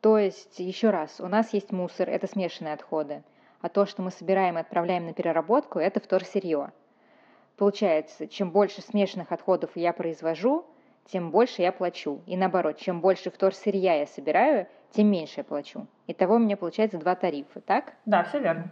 То 0.00 0.18
есть, 0.18 0.58
еще 0.60 0.90
раз, 0.90 1.20
у 1.20 1.26
нас 1.26 1.52
есть 1.52 1.72
мусор, 1.72 2.08
это 2.08 2.26
смешанные 2.26 2.74
отходы. 2.74 3.22
а 3.60 3.68
то, 3.68 3.86
что 3.86 4.02
мы 4.02 4.10
собираем 4.10 4.56
и 4.56 4.60
отправляем 4.60 5.06
на 5.06 5.12
переработку, 5.12 5.78
это 5.78 6.00
вторсырье. 6.00 6.70
Получается, 7.56 8.28
чем 8.28 8.50
больше 8.52 8.82
смешанных 8.82 9.32
отходов 9.32 9.70
я 9.74 9.92
произвожу, 9.92 10.64
тем 11.08 11.30
больше 11.30 11.62
я 11.62 11.72
плачу. 11.72 12.20
И 12.26 12.36
наоборот, 12.36 12.78
чем 12.78 13.00
больше 13.00 13.30
вторсырья 13.30 13.94
я 13.98 14.06
собираю, 14.06 14.66
тем 14.92 15.10
меньше 15.10 15.34
я 15.38 15.44
плачу. 15.44 15.86
Итого 16.06 16.36
у 16.36 16.38
меня 16.38 16.56
получается 16.56 16.98
два 16.98 17.14
тарифа, 17.14 17.60
так? 17.60 17.94
Да, 18.06 18.24
все 18.24 18.38
верно. 18.38 18.70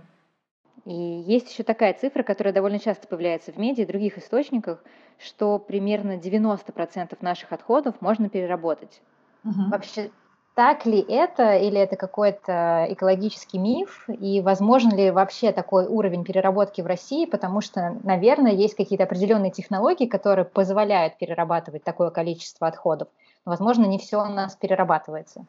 И 0.85 0.95
есть 0.95 1.50
еще 1.50 1.64
такая 1.64 1.95
цифра, 1.95 2.23
которая 2.23 2.55
довольно 2.55 2.78
часто 2.78 3.09
появляется 3.09 3.52
в 3.52 3.59
медиа 3.59 3.83
и 3.83 3.87
других 3.87 4.19
источниках, 4.19 4.85
что 5.19 5.59
примерно 5.59 6.16
90% 6.16 7.16
наших 7.21 7.52
отходов 7.52 8.00
можно 8.00 8.28
переработать. 8.28 9.00
Угу. 9.45 9.71
Вообще, 9.71 10.11
так 10.56 10.86
ли 10.86 11.04
это, 11.06 11.56
или 11.56 11.78
это 11.78 11.96
какой-то 11.96 12.86
экологический 12.88 13.58
миф, 13.58 14.08
и 14.08 14.40
возможен 14.40 14.90
ли 14.90 15.10
вообще 15.10 15.52
такой 15.52 15.86
уровень 15.86 16.25
переработки 16.25 16.80
в 16.80 16.86
России, 16.86 17.26
потому 17.26 17.60
что, 17.60 17.94
наверное, 18.04 18.52
есть 18.52 18.75
какие-то 18.75 19.04
определенные 19.04 19.50
технологии, 19.50 20.06
которые 20.06 20.46
позволяют 20.46 21.18
перерабатывать 21.18 21.84
такое 21.84 22.08
количество 22.08 22.66
отходов. 22.68 23.08
Но, 23.44 23.50
возможно, 23.50 23.84
не 23.84 23.98
все 23.98 24.16
у 24.16 24.30
нас 24.30 24.56
перерабатывается. 24.56 25.44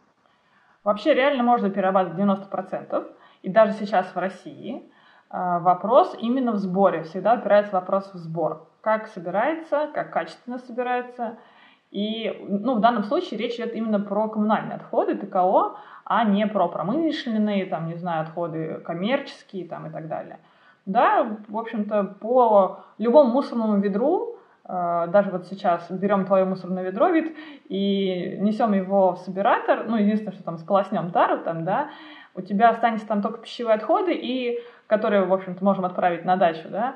Вообще 0.83 1.13
реально 1.13 1.43
можно 1.43 1.69
перерабатывать 1.69 2.19
90%, 2.19 3.07
и 3.43 3.49
даже 3.49 3.71
сейчас 3.79 4.07
в 4.07 4.17
России 4.17 4.91
а, 5.29 5.59
вопрос 5.59 6.17
именно 6.19 6.51
в 6.51 6.57
сборе, 6.57 7.03
всегда 7.03 7.31
опирается 7.31 7.71
вопрос 7.71 8.13
в 8.13 8.17
сбор. 8.17 8.67
Как 8.81 9.07
собирается, 9.07 9.89
как 9.93 10.11
качественно 10.11 10.57
собирается– 10.57 11.37
и 11.91 12.45
ну, 12.47 12.75
в 12.75 12.79
данном 12.79 13.03
случае 13.03 13.39
речь 13.39 13.55
идет 13.55 13.73
именно 13.73 13.99
про 13.99 14.27
коммунальные 14.27 14.75
отходы, 14.75 15.15
ТКО, 15.15 15.77
а 16.03 16.23
не 16.25 16.45
про 16.47 16.67
промышленные, 16.67 17.65
там, 17.65 17.87
не 17.87 17.95
знаю, 17.95 18.23
отходы 18.23 18.81
коммерческие 18.85 19.65
там, 19.65 19.87
и 19.87 19.89
так 19.89 20.07
далее. 20.07 20.39
Да, 20.85 21.37
в 21.47 21.57
общем-то, 21.57 22.15
по 22.19 22.79
любому 22.97 23.31
мусорному 23.31 23.77
ведру, 23.79 24.37
э, 24.65 25.07
даже 25.09 25.31
вот 25.31 25.47
сейчас 25.47 25.89
берем 25.89 26.25
твое 26.25 26.45
мусорное 26.45 26.83
ведро 26.83 27.09
вид 27.09 27.35
и 27.67 28.37
несем 28.39 28.73
его 28.73 29.13
в 29.13 29.19
собиратор, 29.19 29.85
ну, 29.87 29.97
единственное, 29.97 30.33
что 30.33 30.43
там 30.43 30.57
сполоснем 30.57 31.11
тару 31.11 31.39
там, 31.39 31.65
да, 31.65 31.89
у 32.35 32.41
тебя 32.41 32.69
останется 32.69 33.07
там 33.07 33.21
только 33.21 33.39
пищевые 33.39 33.75
отходы, 33.75 34.13
и, 34.13 34.59
которые, 34.87 35.25
в 35.25 35.33
общем-то, 35.33 35.63
можем 35.63 35.85
отправить 35.85 36.23
на 36.23 36.35
дачу, 36.37 36.69
да, 36.69 36.95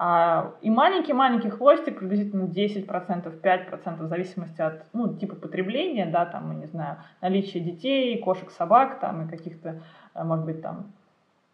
и 0.00 0.70
маленький-маленький 0.70 1.50
хвостик, 1.50 1.98
приблизительно 1.98 2.44
10%, 2.44 3.40
5% 3.40 4.02
в 4.02 4.06
зависимости 4.08 4.60
от 4.60 4.84
ну, 4.94 5.14
типа 5.14 5.36
потребления, 5.36 6.06
да, 6.06 6.24
там, 6.24 6.58
не 6.58 6.66
знаю, 6.66 6.96
наличия 7.20 7.60
детей, 7.60 8.18
кошек, 8.18 8.50
собак, 8.50 9.00
там, 9.00 9.26
и 9.26 9.30
каких-то, 9.30 9.82
э, 10.14 10.24
может 10.24 10.46
быть, 10.46 10.62
там, 10.62 10.92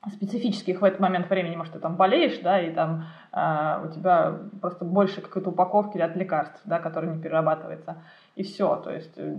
специфических 0.06 0.80
в 0.80 0.84
этот 0.84 1.00
момент 1.00 1.28
времени, 1.28 1.56
может, 1.56 1.72
ты 1.72 1.80
там 1.80 1.96
болеешь, 1.96 2.38
да, 2.38 2.60
и 2.60 2.72
там 2.72 3.06
э, 3.32 3.84
у 3.84 3.92
тебя 3.92 4.38
просто 4.60 4.84
больше 4.84 5.20
какой-то 5.20 5.50
упаковки 5.50 5.98
от 5.98 6.14
лекарств, 6.14 6.60
да, 6.64 6.78
которые 6.78 7.14
не 7.16 7.20
перерабатывается, 7.20 7.96
и 8.36 8.44
все, 8.44 8.76
то 8.76 8.92
есть 8.92 9.18
э, 9.18 9.36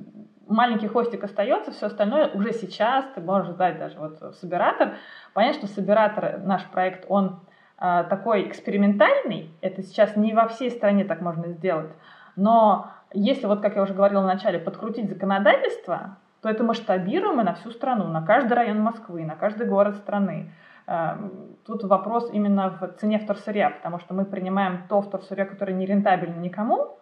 маленький 0.47 0.87
хвостик 0.87 1.23
остается, 1.23 1.71
все 1.71 1.85
остальное 1.85 2.29
уже 2.33 2.51
сейчас 2.51 3.05
ты 3.15 3.21
можешь 3.21 3.55
дать 3.55 3.79
даже 3.79 3.97
вот 3.97 4.19
в 4.19 4.33
собиратор. 4.33 4.95
Понятно, 5.33 5.67
что 5.67 5.75
собиратор, 5.75 6.39
наш 6.39 6.65
проект, 6.65 7.05
он 7.07 7.27
а, 7.27 7.39
такой 7.79 8.47
экспериментальный, 8.47 9.51
это 9.61 9.81
сейчас 9.83 10.15
не 10.15 10.33
во 10.33 10.47
всей 10.47 10.69
стране 10.69 11.05
так 11.05 11.21
можно 11.21 11.47
сделать, 11.47 11.91
но 12.35 12.91
если, 13.13 13.47
вот 13.47 13.61
как 13.61 13.75
я 13.75 13.81
уже 13.81 13.93
говорила 13.93 14.21
в 14.21 14.27
начале, 14.27 14.59
подкрутить 14.59 15.09
законодательство, 15.09 16.17
то 16.41 16.49
это 16.49 16.63
масштабируемо 16.63 17.43
на 17.43 17.53
всю 17.53 17.71
страну, 17.71 18.07
на 18.07 18.21
каждый 18.21 18.53
район 18.53 18.81
Москвы, 18.81 19.25
на 19.25 19.35
каждый 19.35 19.67
город 19.67 19.95
страны. 19.95 20.51
А, 20.87 21.19
тут 21.65 21.83
вопрос 21.83 22.29
именно 22.31 22.69
в 22.69 22.87
цене 22.99 23.19
вторсырья, 23.19 23.71
потому 23.71 23.99
что 23.99 24.13
мы 24.13 24.25
принимаем 24.25 24.83
то 24.87 25.01
вторсырье, 25.01 25.45
которое 25.45 25.73
не 25.73 25.85
рентабельно 25.85 26.39
никому, 26.39 26.97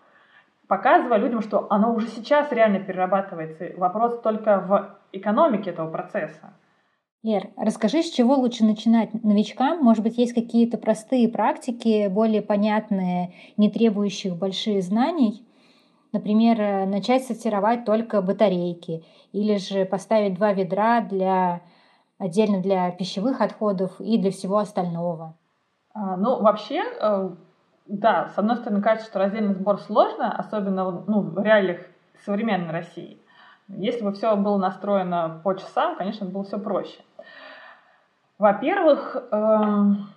показывая 0.68 1.18
людям, 1.20 1.42
что 1.42 1.68
оно 1.70 1.94
уже 1.94 2.08
сейчас 2.08 2.52
реально 2.52 2.80
перерабатывается. 2.80 3.70
Вопрос 3.78 4.20
только 4.22 4.60
в 4.60 4.98
экономике 5.12 5.70
этого 5.70 5.90
процесса. 5.92 6.54
Лер, 7.24 7.50
расскажи, 7.58 8.04
с 8.04 8.12
чего 8.12 8.36
лучше 8.36 8.64
начинать 8.64 9.12
новичкам? 9.24 9.84
Может 9.84 10.04
быть, 10.04 10.18
есть 10.18 10.34
какие-то 10.34 10.78
простые 10.78 11.28
практики, 11.28 12.08
более 12.10 12.42
понятные, 12.42 13.34
не 13.58 13.72
требующие 13.72 14.34
больших 14.34 14.84
знаний? 14.84 15.44
Например, 16.14 16.62
э, 16.62 16.86
начать 16.86 17.26
сортировать 17.26 17.86
только 17.86 18.22
батарейки 18.22 19.04
или 19.34 19.58
же 19.58 19.86
поставить 19.86 20.36
два 20.36 20.54
ведра 20.54 21.02
для 21.02 21.62
отдельно 22.20 22.62
для 22.62 22.92
пищевых 22.92 23.42
отходов 23.42 24.00
и 24.00 24.18
для 24.18 24.32
всего 24.32 24.60
остального. 24.60 25.36
А, 25.94 26.16
ну, 26.18 26.42
вообще, 26.42 26.84
э, 27.02 27.30
да, 27.88 28.30
с 28.30 28.38
одной 28.38 28.58
стороны, 28.58 28.82
кажется, 28.82 29.10
что 29.10 29.20
раздельный 29.20 29.56
сбор 29.56 29.80
сложно, 29.80 30.32
особенно 30.32 31.04
ну, 31.08 31.22
в 31.22 31.44
реалиях 31.44 31.82
современной 32.24 32.72
России. 32.72 33.20
Если 33.70 34.04
бы 34.04 34.14
все 34.14 34.36
было 34.36 34.58
настроено 34.58 35.42
по 35.44 35.54
часам, 35.54 35.96
конечно, 35.98 36.26
было 36.26 36.44
все 36.44 36.58
проще. 36.58 37.00
Во-первых, 38.38 39.18
эм, 39.32 40.08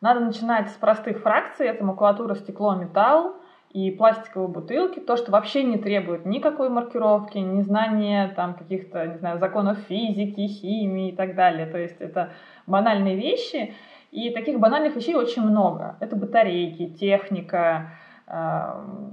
надо 0.00 0.20
начинать 0.20 0.70
с 0.70 0.74
простых 0.74 1.20
фракций. 1.20 1.66
Это 1.66 1.84
макулатура, 1.84 2.34
стекло, 2.34 2.74
металл 2.74 3.34
и 3.70 3.90
пластиковые 3.90 4.48
бутылки. 4.48 4.98
То, 4.98 5.16
что 5.16 5.30
вообще 5.30 5.62
не 5.62 5.76
требует 5.76 6.24
никакой 6.24 6.70
маркировки, 6.70 7.38
ни 7.38 7.60
знания 7.60 8.32
там 8.34 8.54
каких-то, 8.54 9.06
не 9.06 9.18
знаю, 9.18 9.38
законов 9.38 9.78
физики, 9.80 10.46
химии 10.46 11.10
и 11.10 11.16
так 11.16 11.34
далее. 11.34 11.66
То 11.66 11.78
есть 11.78 12.00
это 12.00 12.32
банальные 12.66 13.16
вещи. 13.16 13.74
И 14.10 14.30
таких 14.30 14.58
банальных 14.58 14.96
вещей 14.96 15.14
очень 15.14 15.42
много. 15.42 15.96
Это 16.00 16.16
батарейки, 16.16 16.88
техника, 16.88 17.92
э, 18.26 18.32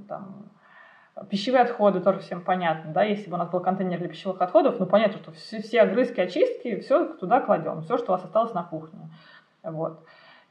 там, 0.08 0.47
Пищевые 1.30 1.64
отходы 1.64 2.00
тоже 2.00 2.20
всем 2.20 2.42
понятно, 2.42 2.92
да, 2.92 3.04
если 3.04 3.30
бы 3.30 3.36
у 3.36 3.40
нас 3.40 3.50
был 3.50 3.60
контейнер 3.60 3.98
для 3.98 4.08
пищевых 4.08 4.42
отходов, 4.42 4.80
ну 4.80 4.86
понятно, 4.86 5.18
что 5.18 5.32
все, 5.32 5.62
все 5.62 5.82
огрызки, 5.82 6.20
очистки, 6.20 6.80
все 6.80 7.14
туда 7.14 7.40
кладем, 7.40 7.82
все, 7.82 7.98
что 7.98 8.12
у 8.12 8.16
вас 8.16 8.24
осталось 8.24 8.54
на 8.54 8.64
кухне. 8.64 9.10
Вот. 9.64 10.04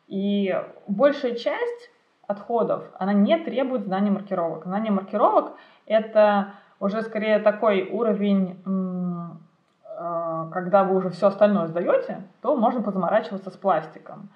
И 0.09 0.61
большая 0.89 1.35
часть 1.35 1.91
отходов, 2.27 2.85
она 2.99 3.13
не 3.13 3.39
требует 3.39 3.85
знания 3.85 4.11
маркировок. 4.11 4.65
Знание 4.65 4.93
маркировок– 4.93 5.53
это 5.87 6.55
уже 6.81 7.03
скорее 7.03 7.39
такой 7.39 7.89
уровень, 7.89 8.61
э, 9.99 10.51
когда 10.53 10.85
вы 10.85 10.97
уже 10.97 11.11
все 11.11 11.29
остальное 11.29 11.67
сдаете, 11.69 12.23
то 12.43 12.57
можно 12.57 12.83
позаморачиваться 12.83 13.51
с 13.51 13.57
пластиком. 13.57 14.31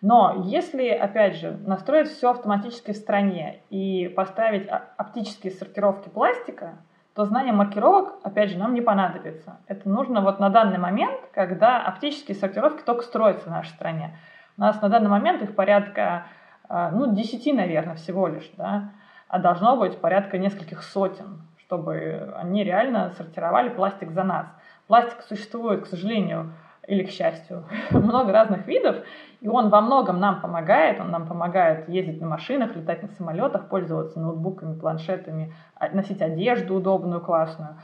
Но 0.00 0.42
если, 0.44 0.88
опять 0.90 1.36
же, 1.36 1.58
настроить 1.66 2.08
все 2.08 2.30
автоматически 2.30 2.92
в 2.92 2.96
стране 2.96 3.62
и 3.70 4.08
поставить 4.08 4.68
оптические 4.68 5.52
сортировки 5.52 6.08
пластика, 6.08 6.78
то 7.14 7.24
знание 7.24 7.52
маркировок, 7.52 8.14
опять 8.22 8.50
же, 8.50 8.58
нам 8.58 8.74
не 8.74 8.80
понадобится. 8.80 9.56
Это 9.66 9.88
нужно 9.88 10.20
вот 10.20 10.38
на 10.38 10.50
данный 10.50 10.78
момент, 10.78 11.18
когда 11.34 11.82
оптические 11.82 12.36
сортировки 12.36 12.84
только 12.84 13.02
строятся 13.02 13.48
в 13.48 13.50
нашей 13.50 13.70
стране. 13.70 14.16
У 14.56 14.60
нас 14.60 14.80
на 14.80 14.88
данный 14.88 15.08
момент 15.08 15.42
их 15.42 15.56
порядка, 15.56 16.26
э, 16.68 16.90
ну, 16.92 17.12
10, 17.12 17.52
наверное, 17.56 17.96
всего 17.96 18.28
лишь, 18.28 18.48
да, 18.56 18.92
а 19.26 19.40
должно 19.40 19.76
быть 19.76 20.00
порядка 20.00 20.38
нескольких 20.38 20.84
сотен, 20.84 21.42
чтобы 21.58 22.32
они 22.36 22.62
реально 22.62 23.10
сортировали 23.16 23.68
пластик 23.68 24.12
за 24.12 24.22
нас. 24.22 24.46
Пластик 24.86 25.22
существует, 25.22 25.82
к 25.82 25.86
сожалению, 25.86 26.52
или 26.88 27.04
к 27.04 27.10
счастью, 27.10 27.64
много 27.90 28.32
разных 28.32 28.66
видов, 28.66 28.96
и 29.40 29.48
он 29.48 29.68
во 29.68 29.80
многом 29.80 30.18
нам 30.18 30.40
помогает, 30.40 30.98
он 31.00 31.10
нам 31.10 31.26
помогает 31.26 31.88
ездить 31.88 32.20
на 32.20 32.26
машинах, 32.26 32.74
летать 32.74 33.02
на 33.02 33.08
самолетах, 33.08 33.68
пользоваться 33.68 34.18
ноутбуками, 34.18 34.78
планшетами, 34.78 35.54
а, 35.76 35.90
носить 35.90 36.22
одежду 36.22 36.74
удобную, 36.74 37.20
классную. 37.20 37.76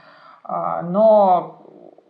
А, 0.43 0.83
но 0.83 1.63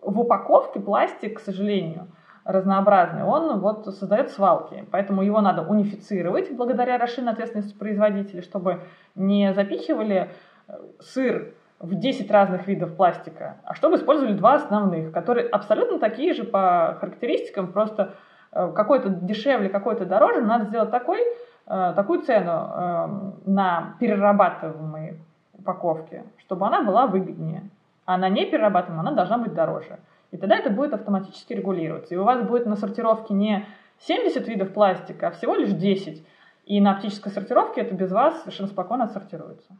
в 0.03 0.21
упаковке 0.21 0.81
пластик, 0.81 1.39
к 1.39 1.41
сожалению, 1.41 2.09
разнообразный, 2.45 3.25
он 3.25 3.59
вот 3.59 3.87
создает 3.87 4.31
свалки, 4.31 4.87
поэтому 4.93 5.23
его 5.23 5.41
надо 5.41 5.63
унифицировать 5.63 6.53
благодаря 6.53 6.99
расширенной 6.99 7.33
ответственности 7.33 7.77
производителя, 7.77 8.43
чтобы 8.43 8.83
не 9.15 9.53
запихивали 9.55 10.31
э, 10.69 10.73
сыр 11.01 11.55
в 11.81 11.95
10 11.95 12.31
разных 12.31 12.67
видов 12.67 12.97
пластика, 12.97 13.57
а 13.65 13.75
чтобы 13.75 13.97
использовали 13.97 14.35
два 14.35 14.55
основных, 14.55 15.13
которые 15.13 15.47
абсолютно 15.49 15.99
такие 15.99 16.33
же 16.33 16.45
по 16.45 16.97
характеристикам, 17.01 17.73
просто 17.73 18.15
э, 18.53 18.73
какой-то 18.75 19.09
дешевле, 19.09 19.69
какой-то 19.69 20.07
дороже, 20.07 20.41
надо 20.41 20.65
сделать 20.67 20.91
такой, 20.91 21.21
э, 21.67 21.93
такую 21.95 22.23
цену 22.23 22.53
э, 22.53 23.09
на 23.47 23.97
перерабатываемые 24.01 25.19
упаковки, 25.53 26.25
чтобы 26.39 26.67
она 26.67 26.83
была 26.83 27.07
выгоднее. 27.07 27.69
А 28.07 28.19
на 28.19 28.29
неперерабатываемой 28.29 29.07
она 29.07 29.17
должна 29.17 29.39
быть 29.39 29.55
дороже. 29.55 29.99
И 30.31 30.37
тогда 30.37 30.57
это 30.57 30.71
будет 30.71 30.93
автоматически 30.93 31.55
регулироваться. 31.55 32.15
И 32.15 32.19
у 32.19 32.25
вас 32.25 32.43
будет 32.43 32.67
на 32.67 32.77
сортировке 32.77 33.35
не 33.35 33.67
70 34.01 34.47
видов 34.49 34.73
пластика, 34.73 35.29
а 35.29 35.31
всего 35.31 35.55
лишь 35.55 35.71
10. 35.71 36.27
И 36.67 36.81
на 36.81 36.93
оптической 36.93 37.33
сортировке 37.33 37.83
это 37.83 37.95
без 37.95 38.11
вас 38.11 38.41
совершенно 38.41 38.69
спокойно 38.69 39.05
отсортируется. 39.05 39.77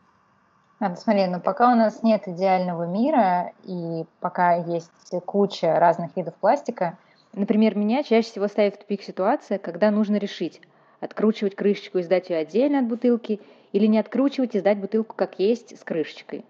А, 0.85 0.95
смотри, 0.97 1.27
но 1.27 1.41
пока 1.41 1.73
у 1.73 1.77
нас 1.77 2.03
нет 2.03 2.29
идеального 2.29 2.85
мира, 2.85 3.53
и 3.63 4.05
пока 4.21 4.57
есть 4.57 4.91
куча 5.25 5.79
разных 5.79 6.15
видов 6.17 6.35
пластика, 6.35 6.99
Например, 7.35 7.77
меня 7.77 8.05
чаще 8.05 8.29
всего 8.29 8.47
ставит 8.47 8.77
в 8.77 8.79
тупик 8.79 9.03
ситуация, 9.03 9.59
когда 9.59 9.91
нужно 9.91 10.17
решить, 10.17 10.61
откручивать 11.01 11.57
крышечку 11.57 11.99
и 11.99 12.03
сдать 12.03 12.31
ее 12.31 12.37
отдельно 12.37 12.79
от 12.79 12.87
бутылки, 12.87 13.41
или 13.73 13.87
не 13.87 13.99
откручивать 13.99 14.55
и 14.55 14.61
сдать 14.61 14.79
бутылку 14.79 15.17
как 15.17 15.41
есть 15.41 15.77
с 15.77 15.83
крышечкой. 15.83 16.45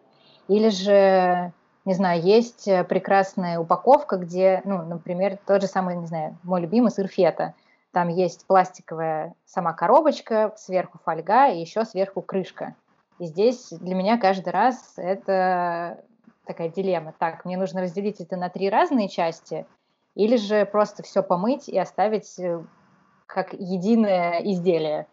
Или 0.46 0.68
же, 0.68 1.52
не 1.86 1.94
знаю, 1.94 2.20
есть 2.20 2.68
прекрасная 2.88 3.58
упаковка, 3.58 4.18
где, 4.18 4.60
ну, 4.66 4.82
например, 4.82 5.38
тот 5.46 5.62
же 5.62 5.68
самый, 5.68 5.96
не 5.96 6.06
знаю, 6.06 6.36
мой 6.42 6.60
любимый 6.60 6.90
сыр 6.90 7.08
фета. 7.08 7.54
Там 7.92 8.08
есть 8.08 8.46
пластиковая 8.46 9.34
сама 9.46 9.72
коробочка, 9.72 10.52
сверху 10.58 10.98
фольга 11.02 11.48
и 11.48 11.60
еще 11.60 11.86
сверху 11.86 12.20
крышка. 12.20 12.74
И 13.18 13.26
здесь 13.26 13.70
для 13.70 13.94
меня 13.94 14.18
каждый 14.18 14.50
раз 14.50 14.94
это 14.96 16.02
такая 16.46 16.68
дилемма. 16.68 17.14
Так, 17.18 17.44
мне 17.44 17.56
нужно 17.56 17.82
разделить 17.82 18.20
это 18.20 18.36
на 18.36 18.48
три 18.48 18.68
разные 18.68 19.08
части, 19.08 19.66
или 20.14 20.36
же 20.36 20.66
просто 20.66 21.02
все 21.02 21.22
помыть 21.22 21.68
и 21.68 21.78
оставить 21.78 22.38
э, 22.38 22.62
как 23.26 23.52
единое 23.52 24.40
изделие. 24.40 25.06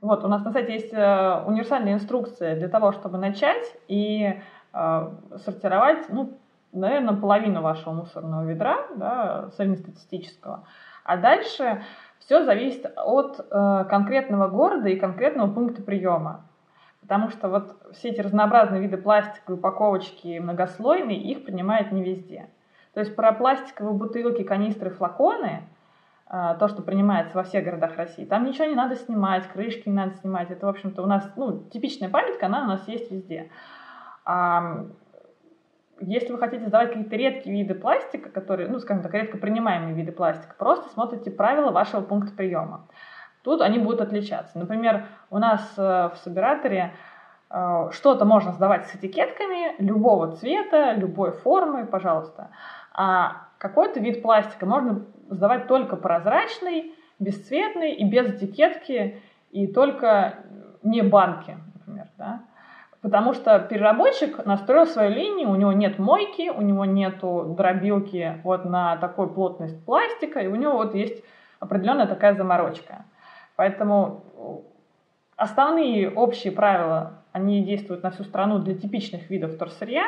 Вот, 0.00 0.24
у 0.24 0.28
нас 0.28 0.44
на 0.44 0.52
сайте 0.52 0.74
есть 0.74 0.92
э, 0.92 1.42
универсальная 1.46 1.94
инструкция 1.94 2.56
для 2.56 2.68
того, 2.68 2.92
чтобы 2.92 3.18
начать 3.18 3.76
и 3.88 4.40
э, 4.72 5.10
сортировать, 5.44 6.08
ну, 6.08 6.38
наверное, 6.72 7.16
половину 7.16 7.62
вашего 7.62 7.92
мусорного 7.92 8.44
ведра, 8.44 8.86
да, 8.94 9.50
среднестатистического. 9.56 10.64
А 11.04 11.16
дальше 11.16 11.82
все 12.18 12.44
зависит 12.44 12.86
от 12.96 13.40
э, 13.40 13.84
конкретного 13.88 14.48
города 14.48 14.88
и 14.88 14.96
конкретного 14.96 15.52
пункта 15.52 15.82
приема. 15.82 16.44
Потому 17.06 17.30
что 17.30 17.48
вот 17.48 17.76
все 17.92 18.08
эти 18.08 18.20
разнообразные 18.20 18.80
виды 18.80 18.96
пластика, 18.96 19.52
упаковочки 19.52 20.40
многослойные, 20.40 21.22
их 21.22 21.44
принимают 21.44 21.92
не 21.92 22.02
везде. 22.02 22.50
То 22.94 23.00
есть 23.00 23.14
про 23.14 23.30
пластиковые 23.30 23.94
бутылки, 23.94 24.42
канистры, 24.42 24.90
флаконы, 24.90 25.62
а, 26.26 26.54
то, 26.54 26.66
что 26.66 26.82
принимается 26.82 27.36
во 27.36 27.44
всех 27.44 27.64
городах 27.64 27.96
России, 27.96 28.24
там 28.24 28.44
ничего 28.44 28.64
не 28.64 28.74
надо 28.74 28.96
снимать, 28.96 29.46
крышки 29.46 29.88
не 29.88 29.94
надо 29.94 30.16
снимать. 30.16 30.50
Это, 30.50 30.66
в 30.66 30.68
общем-то, 30.68 31.00
у 31.00 31.06
нас, 31.06 31.30
ну, 31.36 31.62
типичная 31.72 32.08
памятка, 32.08 32.46
она 32.46 32.64
у 32.64 32.66
нас 32.66 32.88
есть 32.88 33.08
везде. 33.12 33.50
А 34.24 34.86
если 36.00 36.32
вы 36.32 36.38
хотите 36.38 36.66
сдавать 36.66 36.88
какие-то 36.88 37.14
редкие 37.14 37.54
виды 37.54 37.74
пластика, 37.74 38.30
которые, 38.30 38.68
ну, 38.68 38.80
скажем 38.80 39.04
так, 39.04 39.14
редко 39.14 39.38
принимаемые 39.38 39.94
виды 39.94 40.10
пластика, 40.10 40.56
просто 40.58 40.88
смотрите 40.88 41.30
правила 41.30 41.70
вашего 41.70 42.00
пункта 42.00 42.32
приема. 42.34 42.88
Тут 43.46 43.62
они 43.62 43.78
будут 43.78 44.00
отличаться. 44.00 44.58
Например, 44.58 45.04
у 45.30 45.38
нас 45.38 45.62
э, 45.76 46.10
в 46.12 46.16
собираторе 46.24 46.94
э, 47.48 47.90
что-то 47.92 48.24
можно 48.24 48.50
сдавать 48.50 48.88
с 48.88 48.96
этикетками 48.96 49.80
любого 49.80 50.32
цвета, 50.32 50.94
любой 50.94 51.30
формы, 51.30 51.86
пожалуйста. 51.86 52.50
А 52.92 53.46
какой-то 53.58 54.00
вид 54.00 54.20
пластика 54.20 54.66
можно 54.66 55.06
сдавать 55.30 55.68
только 55.68 55.94
прозрачный, 55.94 56.92
бесцветный 57.20 57.92
и 57.92 58.04
без 58.04 58.34
этикетки, 58.34 59.22
и 59.52 59.68
только 59.68 60.38
не 60.82 61.02
банки, 61.02 61.56
например, 61.74 62.08
да. 62.18 62.40
Потому 63.00 63.32
что 63.32 63.60
переработчик 63.60 64.44
настроил 64.44 64.86
свою 64.86 65.14
линию, 65.14 65.50
у 65.50 65.54
него 65.54 65.72
нет 65.72 66.00
мойки, 66.00 66.50
у 66.50 66.62
него 66.62 66.84
нет 66.84 67.20
дробилки 67.20 68.40
вот 68.42 68.64
на 68.64 68.96
такой 68.96 69.32
плотность 69.32 69.84
пластика, 69.86 70.40
и 70.40 70.48
у 70.48 70.56
него 70.56 70.72
вот 70.72 70.96
есть 70.96 71.22
определенная 71.60 72.08
такая 72.08 72.34
заморочка. 72.34 73.04
Поэтому 73.56 74.24
основные 75.36 76.10
общие 76.10 76.52
правила, 76.52 77.22
они 77.32 77.62
действуют 77.62 78.02
на 78.02 78.10
всю 78.10 78.24
страну 78.24 78.58
для 78.58 78.74
типичных 78.74 79.30
видов 79.30 79.54
вторсырья. 79.54 80.06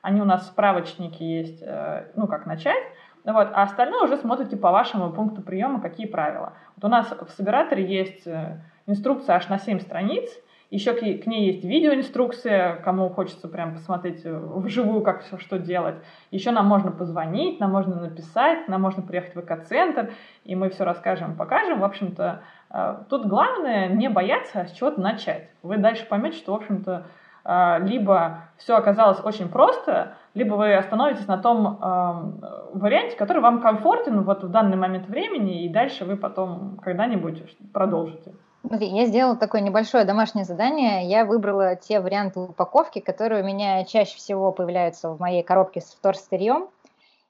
Они 0.00 0.20
у 0.20 0.24
нас 0.24 0.42
в 0.42 0.46
справочнике 0.46 1.24
есть, 1.24 1.62
э, 1.62 2.10
ну, 2.16 2.26
как 2.26 2.46
начать. 2.46 2.82
Вот, 3.24 3.48
а 3.52 3.62
остальное 3.62 4.02
уже 4.02 4.16
смотрите 4.16 4.56
по 4.56 4.72
вашему 4.72 5.12
пункту 5.12 5.42
приема, 5.42 5.80
какие 5.80 6.06
правила. 6.06 6.54
Вот 6.76 6.84
у 6.84 6.88
нас 6.88 7.08
в 7.10 7.30
собираторе 7.30 7.84
есть 7.84 8.26
э, 8.26 8.60
инструкция 8.86 9.36
аж 9.36 9.48
на 9.48 9.58
7 9.58 9.78
страниц, 9.78 10.28
еще 10.72 10.94
к, 10.94 11.26
ней 11.26 11.52
есть 11.52 11.64
видеоинструкция, 11.64 12.76
кому 12.76 13.10
хочется 13.10 13.46
прям 13.46 13.74
посмотреть 13.74 14.22
э, 14.24 14.34
вживую, 14.34 15.02
как 15.02 15.22
все 15.22 15.36
что 15.36 15.58
делать. 15.58 15.96
Еще 16.30 16.50
нам 16.50 16.64
можно 16.64 16.90
позвонить, 16.90 17.60
нам 17.60 17.72
можно 17.72 18.00
написать, 18.00 18.68
нам 18.68 18.80
можно 18.80 19.02
приехать 19.02 19.34
в 19.34 19.42
ВК-центр, 19.42 20.12
и 20.44 20.56
мы 20.56 20.70
все 20.70 20.84
расскажем, 20.84 21.36
покажем. 21.36 21.80
В 21.80 21.84
общем-то, 21.84 22.40
э, 22.70 22.96
тут 23.10 23.26
главное 23.26 23.88
не 23.88 24.08
бояться, 24.08 24.62
а 24.62 24.66
с 24.66 24.72
чего-то 24.72 24.98
начать. 24.98 25.50
Вы 25.62 25.76
дальше 25.76 26.06
поймете, 26.08 26.38
что, 26.38 26.52
в 26.52 26.56
общем-то, 26.56 27.04
э, 27.44 27.78
либо 27.80 28.44
все 28.56 28.74
оказалось 28.74 29.20
очень 29.22 29.50
просто, 29.50 30.14
либо 30.32 30.54
вы 30.54 30.74
остановитесь 30.74 31.28
на 31.28 31.36
том 31.36 31.66
э, 31.66 32.78
варианте, 32.78 33.14
который 33.18 33.42
вам 33.42 33.60
комфортен 33.60 34.22
вот 34.22 34.42
в 34.42 34.48
данный 34.48 34.78
момент 34.78 35.06
времени, 35.06 35.66
и 35.66 35.68
дальше 35.68 36.06
вы 36.06 36.16
потом 36.16 36.78
когда-нибудь 36.82 37.44
продолжите. 37.74 38.32
Смотри, 38.64 38.88
я 38.88 39.06
сделала 39.06 39.36
такое 39.36 39.60
небольшое 39.60 40.04
домашнее 40.04 40.44
задание. 40.44 41.08
Я 41.08 41.24
выбрала 41.24 41.74
те 41.74 42.00
варианты 42.00 42.38
упаковки, 42.40 43.00
которые 43.00 43.42
у 43.42 43.46
меня 43.46 43.84
чаще 43.84 44.16
всего 44.16 44.52
появляются 44.52 45.10
в 45.10 45.18
моей 45.18 45.42
коробке 45.42 45.80
с 45.80 45.92
вторсырьем. 45.92 46.68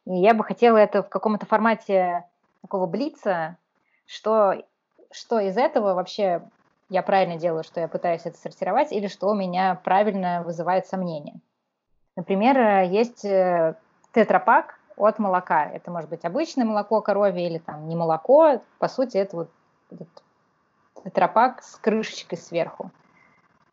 И 0.05 0.15
я 0.15 0.35
бы 0.35 0.45
хотела 0.45 0.77
это 0.77 1.03
в 1.03 1.09
каком-то 1.09 1.47
формате 1.47 2.25
такого 2.61 2.87
блица, 2.87 3.57
что, 4.07 4.57
что 5.11 5.41
из 5.41 5.57
этого 5.57 5.95
вообще 5.95 6.43
я 6.91 7.03
правильно 7.03 7.39
делаю, 7.39 7.65
что 7.65 7.81
я 7.81 7.89
пытаюсь 7.89 8.27
это 8.27 8.37
сортировать, 8.37 8.93
или 8.93 9.07
что 9.07 9.29
у 9.29 9.35
меня 9.35 9.81
правильно 9.83 10.43
вызывает 10.45 10.87
сомнения. 10.87 11.41
Например, 12.15 12.83
есть 12.83 13.25
э, 13.25 13.75
тетрапак 14.13 14.79
от 14.97 15.19
молока. 15.19 15.65
Это 15.65 15.91
может 15.91 16.11
быть 16.11 16.27
обычное 16.27 16.67
молоко 16.67 17.01
коровье 17.01 17.49
или 17.49 17.57
там 17.57 17.89
не 17.89 17.97
молоко. 17.97 18.61
По 18.79 18.89
сути, 18.89 19.17
это 19.17 19.37
вот 19.37 19.51
тетрапак 21.05 21.63
с 21.63 21.77
крышечкой 21.77 22.39
сверху. 22.39 22.91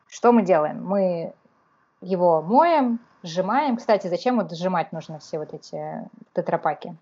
Что 0.08 0.32
мы 0.32 0.42
делаем? 0.42 0.84
Мы 0.84 1.32
его 2.00 2.42
моем, 2.42 2.98
сжимаем. 3.22 3.76
Кстати, 3.76 4.06
зачем 4.08 4.36
вот 4.36 4.50
сжимать 4.52 4.92
нужно 4.92 5.18
все 5.18 5.38
вот 5.38 5.54
эти 5.54 6.08
тетрапаки? 6.32 6.96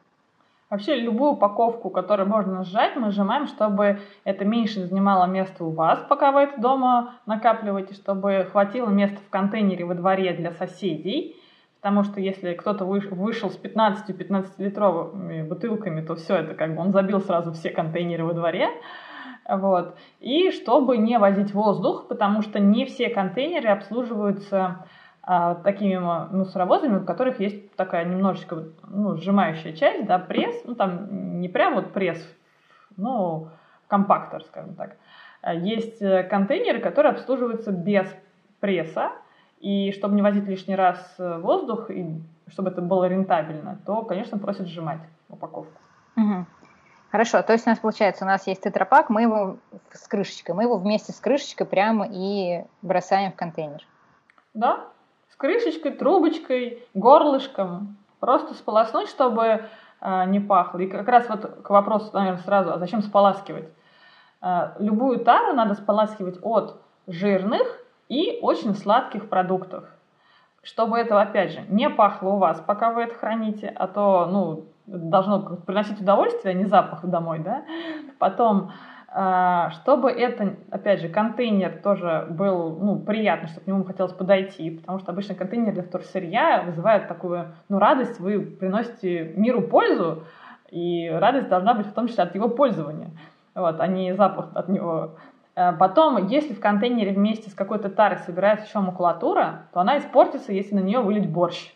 Вообще 0.71 0.97
любую 0.97 1.33
упаковку, 1.33 1.89
которую 1.89 2.29
можно 2.29 2.63
сжать, 2.63 2.95
мы 2.95 3.11
сжимаем, 3.11 3.47
чтобы 3.47 4.01
это 4.25 4.45
меньше 4.45 4.87
занимало 4.87 5.25
места 5.25 5.65
у 5.65 5.71
вас, 5.71 5.99
пока 6.11 6.31
вы 6.31 6.43
это 6.43 6.61
дома 6.61 7.15
накапливаете, 7.25 7.95
чтобы 7.95 8.47
хватило 8.53 8.91
места 8.91 9.17
в 9.17 9.31
контейнере 9.31 9.87
во 9.87 9.95
дворе 9.95 10.35
для 10.35 10.53
соседей. 10.53 11.37
Потому 11.81 12.03
что 12.03 12.21
если 12.21 12.53
кто-то 12.55 12.85
вышел 12.85 13.51
с 13.51 13.57
15-15-литровыми 13.57 15.45
бутылками, 15.45 16.03
то 16.03 16.17
все 16.17 16.35
это 16.37 16.55
как 16.55 16.75
бы 16.75 16.83
он 16.83 16.93
забил 16.93 17.21
сразу 17.21 17.53
все 17.53 17.71
контейнеры 17.71 18.25
во 18.25 18.35
дворе. 18.35 18.69
Вот. 19.49 19.97
И 20.21 20.51
чтобы 20.51 20.99
не 20.99 21.19
возить 21.19 21.55
воздух, 21.55 22.07
потому 22.07 22.43
что 22.43 22.61
не 22.61 22.85
все 22.85 23.09
контейнеры 23.09 23.71
обслуживаются 23.71 24.85
а, 25.23 25.55
такими 25.55 25.97
мусоровозами, 25.97 26.99
у 26.99 27.05
которых 27.05 27.41
есть 27.41 27.75
такая 27.75 28.05
немножечко 28.05 28.65
ну, 28.87 29.17
сжимающая 29.17 29.73
часть, 29.73 30.07
да, 30.07 30.19
пресс, 30.19 30.63
ну 30.65 30.75
там 30.75 31.41
не 31.41 31.49
прям 31.49 31.75
вот 31.75 31.93
пресс, 31.93 32.19
ну 32.97 33.49
компактор, 33.89 34.43
скажем 34.45 34.75
так. 34.75 34.97
А 35.41 35.55
есть 35.55 36.03
э, 36.03 36.25
контейнеры, 36.25 36.81
которые 36.81 37.13
обслуживаются 37.13 37.73
без 37.73 38.07
пресса, 38.61 39.13
и 39.61 39.93
чтобы 39.93 40.15
не 40.15 40.23
возить 40.23 40.47
лишний 40.47 40.77
раз 40.77 41.15
э, 41.19 41.39
воздух, 41.39 41.91
и 41.91 42.21
чтобы 42.49 42.71
это 42.71 42.83
было 42.83 43.05
рентабельно, 43.07 43.79
то, 43.87 44.03
конечно, 44.03 44.39
просят 44.39 44.67
сжимать 44.67 45.01
упаковку. 45.29 45.79
Угу. 46.17 46.47
Хорошо, 47.11 47.43
то 47.43 47.55
есть 47.55 47.67
у 47.67 47.71
нас 47.71 47.79
получается, 47.79 48.25
у 48.25 48.29
нас 48.29 48.47
есть 48.47 48.63
тетрапак, 48.63 49.09
мы 49.09 49.23
его 49.23 49.57
с 49.93 50.07
крышечкой, 50.07 50.55
мы 50.55 50.65
его 50.65 50.77
вместе 50.77 51.13
с 51.13 51.21
крышечкой 51.21 51.67
прямо 51.67 52.07
и 52.11 52.65
бросаем 52.83 53.33
в 53.33 53.37
контейнер. 53.37 53.83
Да, 54.53 54.85
с 55.31 55.37
крышечкой, 55.37 55.93
трубочкой, 55.93 56.87
горлышком. 56.93 57.97
Просто 58.21 58.53
сполоснуть, 58.55 59.09
чтобы 59.09 59.65
э, 60.01 60.25
не 60.27 60.41
пахло. 60.41 60.81
И 60.81 60.87
как 60.87 61.09
раз 61.09 61.29
вот 61.29 61.63
к 61.63 61.71
вопросу, 61.71 62.11
наверное, 62.13 62.43
сразу, 62.43 62.73
а 62.73 62.79
зачем 62.79 63.01
споласкивать? 63.01 63.69
Э, 64.43 64.73
любую 64.79 65.21
тару 65.25 65.55
надо 65.55 65.75
споласкивать 65.75 66.39
от 66.43 66.83
жирных 67.07 67.67
и 68.09 68.39
очень 68.43 68.75
сладких 68.75 69.31
продуктов. 69.31 69.85
Чтобы 70.63 70.99
это, 70.99 71.19
опять 71.19 71.53
же, 71.53 71.65
не 71.69 71.89
пахло 71.89 72.31
у 72.31 72.37
вас, 72.37 72.61
пока 72.61 72.91
вы 72.91 73.03
это 73.03 73.15
храните, 73.15 73.73
а 73.75 73.87
то, 73.87 74.27
ну, 74.27 74.67
должно 74.89 75.57
приносить 75.67 76.01
удовольствие, 76.01 76.55
а 76.55 76.59
не 76.59 76.65
запах 76.65 77.05
домой, 77.05 77.41
да. 77.41 77.65
Потом, 78.19 78.73
а, 79.09 79.71
чтобы 79.71 80.11
это, 80.11 80.57
опять 80.71 81.01
же, 81.01 81.09
контейнер 81.09 81.81
тоже 81.83 82.27
был, 82.31 82.77
ну, 82.79 82.99
приятно, 82.99 83.49
чтобы 83.49 83.65
к 83.65 83.67
нему 83.67 83.85
хотелось 83.85 84.13
подойти, 84.13 84.71
потому 84.71 84.99
что 84.99 85.13
обычно 85.13 85.35
контейнер 85.35 85.73
для 85.73 85.83
вторсырья 85.83 86.63
вызывает 86.65 87.09
такую, 87.09 87.55
ну, 87.69 87.79
радость, 87.79 88.19
вы 88.21 88.41
приносите 88.41 89.33
миру 89.37 89.63
пользу, 89.63 90.25
и 90.71 91.09
радость 91.09 91.49
должна 91.49 91.75
быть 91.75 91.87
в 91.87 91.93
том 91.93 92.09
числе 92.09 92.25
от 92.25 92.35
его 92.35 92.49
пользования, 92.49 93.11
вот, 93.55 93.81
а 93.81 93.87
не 93.87 94.15
запах 94.15 94.51
от 94.55 94.69
него. 94.69 95.17
А 95.55 95.73
потом, 95.73 96.29
если 96.29 96.55
в 96.55 96.61
контейнере 96.61 97.13
вместе 97.13 97.51
с 97.51 97.55
какой-то 97.55 97.89
тарой 97.89 98.19
собирается 98.19 98.67
еще 98.67 98.79
макулатура, 98.79 99.67
то 99.73 99.81
она 99.81 99.99
испортится, 99.99 100.53
если 100.53 100.75
на 100.75 100.81
нее 100.81 101.01
вылить 101.01 101.29
борщ. 101.29 101.75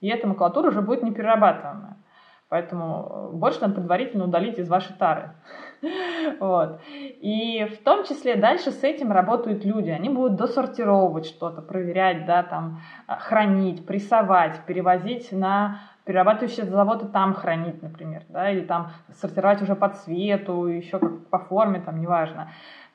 И 0.00 0.08
эта 0.08 0.26
макулатура 0.26 0.68
уже 0.68 0.82
будет 0.82 1.02
неперерабатываемая. 1.02 1.96
Поэтому 2.48 3.30
э, 3.32 3.36
больше 3.36 3.60
надо 3.60 3.74
предварительно 3.74 4.24
удалить 4.24 4.58
из 4.58 4.68
вашей 4.68 4.94
тары. 4.96 5.32
Вот. 6.40 6.80
И 6.88 7.66
в 7.66 7.84
том 7.84 8.04
числе 8.04 8.36
дальше 8.36 8.70
с 8.70 8.82
этим 8.82 9.12
работают 9.12 9.64
люди. 9.64 9.90
Они 9.90 10.08
будут 10.08 10.36
досортировывать 10.36 11.26
что-то, 11.26 11.60
проверять, 11.60 12.24
да, 12.24 12.42
там, 12.42 12.80
а, 13.06 13.16
хранить, 13.16 13.84
прессовать, 13.84 14.60
перевозить 14.66 15.30
на 15.32 15.80
перерабатывающие 16.04 16.66
заводы 16.66 17.06
там 17.06 17.34
хранить, 17.34 17.82
например, 17.82 18.22
да, 18.28 18.50
или 18.50 18.60
там 18.60 18.90
сортировать 19.12 19.62
уже 19.62 19.74
по 19.74 19.88
цвету, 19.88 20.66
еще 20.66 20.98
как 20.98 21.26
по 21.28 21.38
форме, 21.38 21.80
там, 21.80 22.00
неважно. 22.00 22.50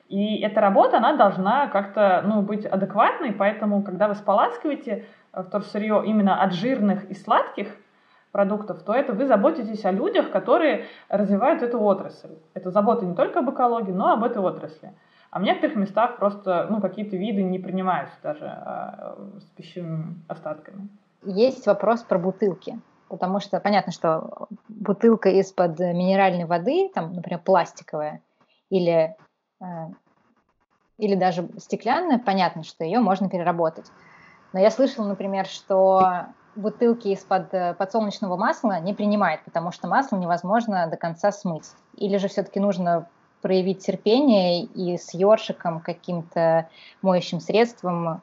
И 0.08 0.40
эта 0.40 0.60
работа, 0.60 0.96
она 0.96 1.16
должна 1.16 1.68
как-то, 1.68 2.22
ну, 2.24 2.42
быть 2.42 2.66
адекватной, 2.66 3.32
поэтому, 3.32 3.82
когда 3.82 4.08
вы 4.08 4.14
споласкиваете 4.14 5.06
э, 5.32 5.42
вторсырье 5.42 6.02
именно 6.04 6.42
от 6.42 6.52
жирных 6.52 7.08
и 7.10 7.14
сладких 7.14 7.68
продуктов, 8.32 8.82
то 8.82 8.92
это 8.92 9.12
вы 9.12 9.26
заботитесь 9.26 9.84
о 9.84 9.90
людях, 9.90 10.30
которые 10.30 10.86
развивают 11.08 11.62
эту 11.62 11.80
отрасль. 11.80 12.36
Это 12.54 12.70
забота 12.70 13.04
не 13.04 13.14
только 13.14 13.40
об 13.40 13.50
экологии, 13.50 13.92
но 13.92 14.12
об 14.12 14.24
этой 14.24 14.38
отрасли. 14.38 14.92
А 15.30 15.38
в 15.38 15.42
некоторых 15.42 15.76
местах 15.76 16.18
просто 16.18 16.66
ну, 16.70 16.80
какие-то 16.80 17.16
виды 17.16 17.42
не 17.42 17.58
принимаются 17.58 18.16
даже 18.22 18.46
а, 18.46 19.16
с 19.38 19.44
пищевыми 19.56 20.16
остатками. 20.28 20.88
Есть 21.22 21.66
вопрос 21.66 22.02
про 22.02 22.18
бутылки. 22.18 22.80
Потому 23.08 23.40
что 23.40 23.58
понятно, 23.58 23.92
что 23.92 24.48
бутылка 24.68 25.30
из-под 25.30 25.78
минеральной 25.80 26.44
воды, 26.44 26.90
там, 26.94 27.12
например, 27.12 27.40
пластиковая, 27.40 28.22
или, 28.70 29.16
э, 29.60 29.64
или 30.96 31.16
даже 31.16 31.48
стеклянная, 31.58 32.20
понятно, 32.20 32.62
что 32.62 32.84
ее 32.84 33.00
можно 33.00 33.28
переработать. 33.28 33.90
Но 34.52 34.60
я 34.60 34.70
слышала, 34.70 35.08
например, 35.08 35.46
что 35.46 36.26
бутылки 36.56 37.08
из-под 37.08 37.52
э, 37.54 37.74
подсолнечного 37.74 38.36
масла 38.36 38.80
не 38.80 38.94
принимает, 38.94 39.42
потому 39.44 39.72
что 39.72 39.88
масло 39.88 40.16
невозможно 40.16 40.86
до 40.88 40.96
конца 40.96 41.32
смыть. 41.32 41.70
Или 41.96 42.16
же 42.16 42.28
все-таки 42.28 42.60
нужно 42.60 43.08
проявить 43.42 43.84
терпение 43.84 44.64
и 44.64 44.96
с 44.96 45.14
ёршиком, 45.14 45.80
каким-то 45.80 46.68
моющим 47.02 47.40
средством 47.40 48.20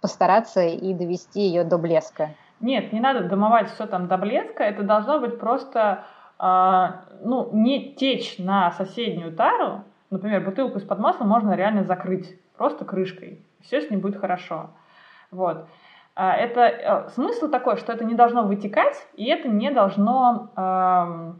постараться 0.00 0.62
и 0.62 0.94
довести 0.94 1.40
ее 1.40 1.64
до 1.64 1.78
блеска. 1.78 2.30
Нет, 2.60 2.92
не 2.92 3.00
надо 3.00 3.24
домывать 3.24 3.70
все 3.70 3.86
там 3.86 4.08
до 4.08 4.16
блеска. 4.16 4.64
Это 4.64 4.82
должно 4.82 5.18
быть 5.18 5.38
просто, 5.38 6.04
э, 6.38 6.88
ну, 7.22 7.50
не 7.52 7.94
течь 7.94 8.38
на 8.38 8.72
соседнюю 8.72 9.32
тару. 9.34 9.84
Например, 10.10 10.44
бутылку 10.44 10.78
из-под 10.78 10.98
масла 10.98 11.24
можно 11.24 11.54
реально 11.54 11.84
закрыть 11.84 12.38
просто 12.56 12.84
крышкой. 12.84 13.44
Все 13.60 13.80
с 13.80 13.90
ней 13.90 13.96
будет 13.96 14.20
хорошо. 14.20 14.70
Вот. 15.30 15.66
А, 16.14 16.34
это 16.34 16.60
э, 16.60 17.08
смысл 17.10 17.48
такой, 17.48 17.76
что 17.76 17.92
это 17.92 18.04
не 18.04 18.14
должно 18.14 18.42
вытекать, 18.44 18.96
и 19.14 19.26
это 19.26 19.48
не 19.48 19.70
должно 19.70 20.50
э, 20.56 21.32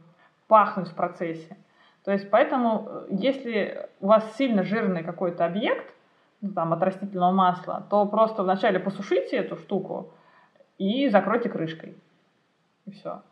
пахнуть 0.48 0.88
в 0.88 0.94
процессе. 0.94 1.56
То 2.04 2.12
есть 2.12 2.30
поэтому, 2.30 2.88
э, 2.88 3.06
если 3.11 3.88
у 4.00 4.06
вас 4.06 4.37
сильно 4.37 4.62
жирный 4.62 5.04
какой-то 5.04 5.44
объект, 5.44 5.92
ну, 6.40 6.52
там, 6.52 6.72
от 6.72 6.82
растительного 6.82 7.32
масла, 7.32 7.87
то 7.90 8.06
просто 8.06 8.42
вначале 8.42 8.80
посушите 8.80 9.37
эту 9.37 9.56
штуку, 9.56 10.11
и 10.78 11.08
закройте 11.08 11.48
крышкой. 11.48 11.94
И 12.87 12.92
все. 12.92 13.22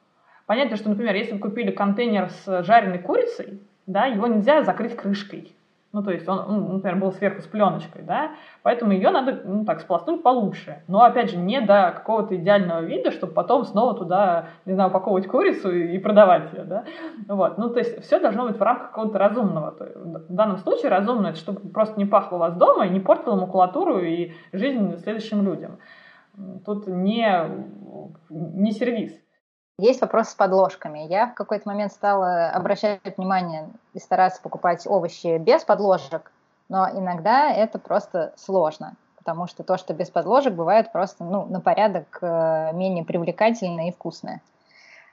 Понятно, 0.47 0.77
что, 0.77 0.91
например, 0.91 1.15
если 1.15 1.33
вы 1.33 1.39
купили 1.39 1.71
контейнер 1.71 2.29
с 2.31 2.63
жареной 2.63 2.99
курицей, 2.99 3.61
да, 3.87 4.07
его 4.07 4.27
нельзя 4.27 4.63
закрыть 4.63 4.95
крышкой. 4.95 5.55
Ну, 5.93 6.05
то 6.05 6.13
есть 6.13 6.29
он, 6.29 6.45
ну, 6.47 6.73
например, 6.75 7.01
был 7.01 7.11
сверху 7.11 7.43
с 7.43 7.47
пленочкой, 7.47 8.03
да, 8.03 8.31
поэтому 8.63 8.93
ее 8.93 9.11
надо, 9.11 9.41
ну, 9.45 9.65
так, 9.65 9.81
сплоснуть 9.81 10.23
получше. 10.23 10.85
Но, 10.87 11.03
опять 11.03 11.31
же, 11.31 11.37
не 11.37 11.61
до 11.61 11.93
какого-то 11.97 12.37
идеального 12.37 12.81
вида, 12.81 13.11
чтобы 13.11 13.33
потом 13.33 13.65
снова 13.65 13.95
туда, 13.95 14.51
не 14.67 14.75
знаю, 14.75 14.91
упаковывать 14.91 15.27
курицу 15.27 15.73
и 15.73 15.99
продавать 15.99 16.53
ее, 16.53 16.63
да. 16.63 16.85
Вот, 17.27 17.59
ну, 17.59 17.71
то 17.71 17.81
есть 17.81 18.03
все 18.05 18.21
должно 18.21 18.47
быть 18.47 18.57
в 18.57 18.63
рамках 18.63 18.91
какого-то 18.91 19.19
разумного. 19.19 19.73
То 19.73 19.85
есть, 19.85 19.97
в 19.97 20.33
данном 20.33 20.59
случае 20.59 20.91
разумно, 20.91 21.29
это 21.29 21.39
чтобы 21.39 21.69
просто 21.71 21.99
не 21.99 22.07
пахло 22.07 22.37
у 22.37 22.39
вас 22.39 22.55
дома 22.55 22.87
и 22.87 22.91
не 22.91 23.01
портило 23.01 23.35
макулатуру 23.35 23.99
и 23.99 24.33
жизнь 24.53 24.97
следующим 24.99 25.43
людям. 25.45 25.79
Тут 26.65 26.87
не, 26.87 27.37
не 28.31 28.71
сервис. 28.71 29.13
Есть 29.81 30.03
вопрос 30.03 30.29
с 30.29 30.35
подложками. 30.35 31.07
Я 31.09 31.29
в 31.29 31.35
какой-то 31.35 31.67
момент 31.67 31.91
стала 31.91 32.51
обращать 32.51 33.01
внимание 33.17 33.71
и 33.95 33.99
стараться 33.99 34.43
покупать 34.43 34.87
овощи 34.87 35.39
без 35.39 35.65
подложек, 35.65 36.31
но 36.69 36.87
иногда 36.91 37.51
это 37.51 37.79
просто 37.79 38.35
сложно, 38.37 38.93
потому 39.17 39.47
что 39.47 39.63
то, 39.63 39.79
что 39.79 39.95
без 39.95 40.11
подложек, 40.11 40.53
бывает 40.53 40.93
просто 40.93 41.25
ну, 41.25 41.47
на 41.47 41.63
порядок 41.63 42.19
э, 42.21 42.73
менее 42.75 43.07
привлекательное 43.07 43.89
и 43.89 43.93
вкусное. 43.93 44.43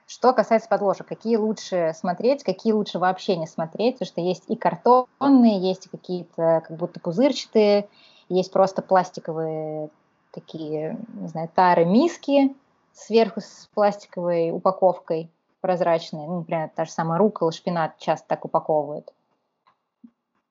Что 0.06 0.34
касается 0.34 0.68
подложек, 0.68 1.06
какие 1.06 1.36
лучше 1.36 1.94
смотреть, 1.96 2.44
какие 2.44 2.74
лучше 2.74 2.98
вообще 2.98 3.36
не 3.36 3.46
смотреть, 3.46 3.94
потому 3.94 4.06
что 4.06 4.20
есть 4.20 4.44
и 4.48 4.56
картонные, 4.56 5.58
есть 5.60 5.88
какие-то 5.90 6.62
как 6.68 6.76
будто 6.76 7.00
пузырчатые, 7.00 7.88
есть 8.28 8.52
просто 8.52 8.82
пластиковые 8.82 9.88
такие, 10.30 10.98
не 11.14 11.28
знаю, 11.28 11.48
тары 11.54 11.86
миски 11.86 12.54
сверху 12.98 13.40
с 13.40 13.68
пластиковой 13.74 14.50
упаковкой 14.50 15.30
прозрачной. 15.60 16.26
Ну, 16.26 16.38
например, 16.38 16.70
та 16.74 16.84
же 16.84 16.90
самая 16.90 17.18
рукола, 17.18 17.52
шпинат 17.52 17.98
часто 17.98 18.28
так 18.28 18.44
упаковывают. 18.44 19.12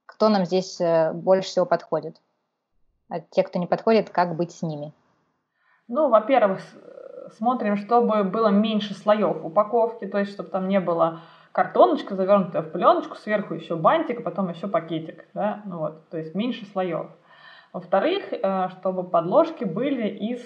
Кто 0.05 0.29
нам 0.29 0.45
здесь 0.45 0.79
э, 0.81 1.11
больше 1.13 1.49
всего 1.49 1.65
подходит? 1.65 2.19
А 3.09 3.19
те, 3.19 3.43
кто 3.43 3.59
не 3.59 3.67
подходит, 3.67 4.09
как 4.09 4.35
быть 4.35 4.51
с 4.51 4.61
ними? 4.61 4.91
Ну, 5.87 6.09
во-первых, 6.09 6.61
смотрим, 7.37 7.77
чтобы 7.77 8.23
было 8.23 8.47
меньше 8.47 8.93
слоев 8.93 9.43
упаковки, 9.43 10.05
то 10.05 10.17
есть, 10.17 10.31
чтобы 10.33 10.49
там 10.49 10.67
не 10.67 10.79
было 10.79 11.21
картоночка, 11.51 12.15
завернутая 12.15 12.61
в 12.61 12.71
пленочку, 12.71 13.15
сверху 13.15 13.53
еще 13.53 13.75
бантик, 13.75 14.19
а 14.19 14.23
потом 14.23 14.49
еще 14.49 14.67
пакетик, 14.67 15.25
да, 15.33 15.61
ну 15.65 15.79
вот, 15.79 16.09
то 16.09 16.17
есть 16.17 16.35
меньше 16.35 16.65
слоев. 16.65 17.07
Во-вторых, 17.73 18.31
э, 18.31 18.69
чтобы 18.69 19.03
подложки 19.03 19.63
были 19.63 20.07
из 20.07 20.41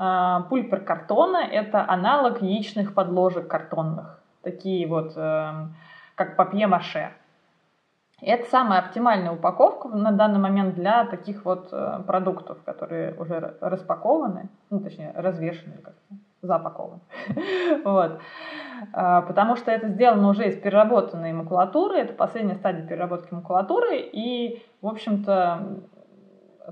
э, 0.00 0.38
пульпер-картона, 0.48 1.38
это 1.38 1.84
аналог 1.86 2.42
яичных 2.42 2.94
подложек 2.94 3.46
картонных, 3.46 4.20
такие 4.42 4.86
вот, 4.86 5.12
э, 5.16 5.52
как 6.14 6.36
папье-маше. 6.36 7.12
Это 8.22 8.50
самая 8.50 8.80
оптимальная 8.80 9.32
упаковка 9.32 9.88
на 9.88 10.12
данный 10.12 10.40
момент 10.40 10.74
для 10.74 11.06
таких 11.06 11.44
вот 11.46 11.72
продуктов, 12.06 12.62
которые 12.64 13.14
уже 13.14 13.56
распакованы, 13.62 14.50
ну, 14.68 14.80
точнее, 14.80 15.12
развешены 15.16 15.76
как-то, 15.76 16.14
запакованы. 16.42 17.00
вот. 17.84 18.20
Потому 18.92 19.56
что 19.56 19.70
это 19.70 19.88
сделано 19.88 20.28
уже 20.28 20.48
из 20.48 20.60
переработанной 20.60 21.32
макулатуры, 21.32 21.96
это 21.96 22.12
последняя 22.12 22.56
стадия 22.56 22.86
переработки 22.86 23.32
макулатуры, 23.32 23.96
и, 23.96 24.62
в 24.82 24.88
общем-то, 24.88 25.80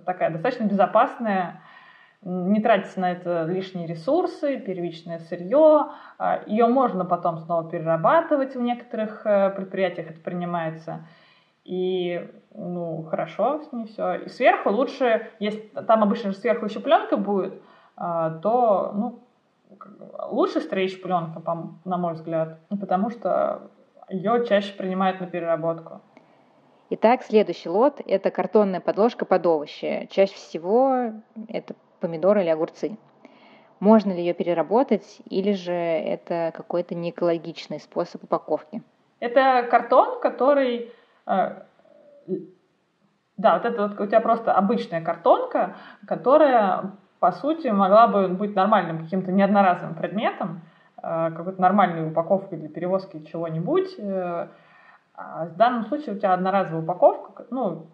такая 0.05 0.31
достаточно 0.31 0.65
безопасная, 0.65 1.63
не 2.23 2.61
тратится 2.61 3.01
на 3.01 3.13
это 3.13 3.45
лишние 3.45 3.87
ресурсы, 3.87 4.59
первичное 4.59 5.19
сырье. 5.21 5.91
А, 6.19 6.43
Ее 6.47 6.67
можно 6.67 7.05
потом 7.05 7.39
снова 7.39 7.69
перерабатывать 7.71 8.57
в 8.57 8.61
некоторых 8.61 9.25
э, 9.25 9.51
предприятиях, 9.51 10.11
это 10.11 10.21
принимается. 10.21 11.07
И 11.65 12.29
ну, 12.55 13.03
хорошо 13.05 13.61
с 13.63 13.73
ней 13.73 13.87
все. 13.87 14.15
И 14.15 14.29
сверху 14.29 14.71
лучше, 14.71 15.31
если 15.39 15.61
там 15.87 16.03
обычно 16.03 16.33
сверху 16.33 16.67
еще 16.67 16.81
пленка 16.81 17.17
будет, 17.17 17.63
а, 17.97 18.31
то 18.31 18.93
ну, 18.95 19.21
лучше 20.31 20.61
стричь 20.61 21.01
пленка, 21.01 21.41
на 21.85 21.97
мой 21.99 22.15
взгляд, 22.15 22.59
потому 22.69 23.11
что 23.11 23.71
ее 24.09 24.45
чаще 24.47 24.73
принимают 24.75 25.21
на 25.21 25.27
переработку. 25.27 26.01
Итак, 26.91 27.23
следующий 27.23 27.69
лот– 27.69 28.01
это 28.07 28.31
картонная 28.31 28.81
подложка 28.81 29.27
под 29.27 29.47
овощи. 29.47 30.09
Чаще 30.11 30.35
всего 30.35 31.13
это 31.49 31.75
помидоры 31.99 32.43
или 32.43 32.49
огурцы. 32.49 32.97
Можно 33.81 34.13
ли 34.13 34.21
ее 34.21 34.35
переработать, 34.35 35.21
или 35.31 35.53
же 35.53 35.73
это 35.73 36.53
какой-то 36.57 36.95
неэкологичный 36.95 37.79
способ 37.79 38.25
упаковки? 38.25 38.83
Это 39.21 39.67
картон, 39.71 40.21
который... 40.21 40.93
Э, 41.27 41.63
да, 43.37 43.55
вот 43.55 43.65
это 43.65 43.89
вот 43.89 44.01
у 44.01 44.07
тебя 44.07 44.21
просто 44.21 44.53
обычная 44.53 45.01
картонка, 45.01 45.77
которая, 46.07 46.93
по 47.21 47.31
сути, 47.31 47.69
могла 47.69 48.09
бы 48.09 48.29
быть 48.29 48.57
нормальным 48.57 49.05
каким-то 49.05 49.31
неодноразовым 49.31 49.95
предметом, 49.95 50.63
э, 51.01 51.31
какой-то 51.37 51.61
нормальной 51.61 52.09
упаковкой 52.09 52.59
для 52.59 52.69
перевозки 52.69 53.25
чего-нибудь, 53.25 53.95
э, 53.99 54.49
а 55.15 55.47
в 55.47 55.57
данном 55.57 55.87
случае 55.87 56.15
у 56.15 56.19
тебя 56.19 56.33
одноразовая 56.33 56.83
упаковка, 56.83 57.47
ну, 57.51 57.87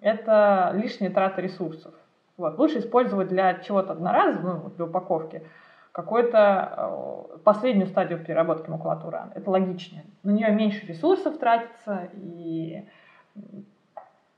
это 0.00 0.72
лишняя 0.74 1.10
трата 1.10 1.40
ресурсов. 1.40 1.94
Вот. 2.38 2.56
Лучше 2.56 2.78
использовать 2.78 3.28
для 3.28 3.54
чего-то 3.54 3.92
одноразового, 3.92 4.62
ну, 4.62 4.70
для 4.70 4.84
упаковки, 4.84 5.42
какую-то 5.90 7.34
э, 7.34 7.38
последнюю 7.38 7.88
стадию 7.88 8.24
переработки 8.24 8.70
макулатуры. 8.70 9.22
Это 9.34 9.50
логичнее. 9.50 10.04
На 10.22 10.30
нее 10.30 10.52
меньше 10.52 10.86
ресурсов 10.86 11.38
тратится, 11.38 12.08
и, 12.14 12.86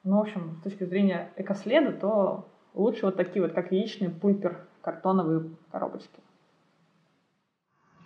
ну, 0.02 0.16
в 0.16 0.20
общем, 0.20 0.56
с 0.60 0.62
точки 0.62 0.84
зрения 0.84 1.30
экоследа, 1.36 1.92
то 1.92 2.48
лучше 2.72 3.04
вот 3.04 3.16
такие 3.16 3.42
вот, 3.42 3.52
как 3.52 3.70
яичные 3.70 4.08
пульпер 4.08 4.66
картоновые 4.80 5.50
коробочки. 5.70 6.20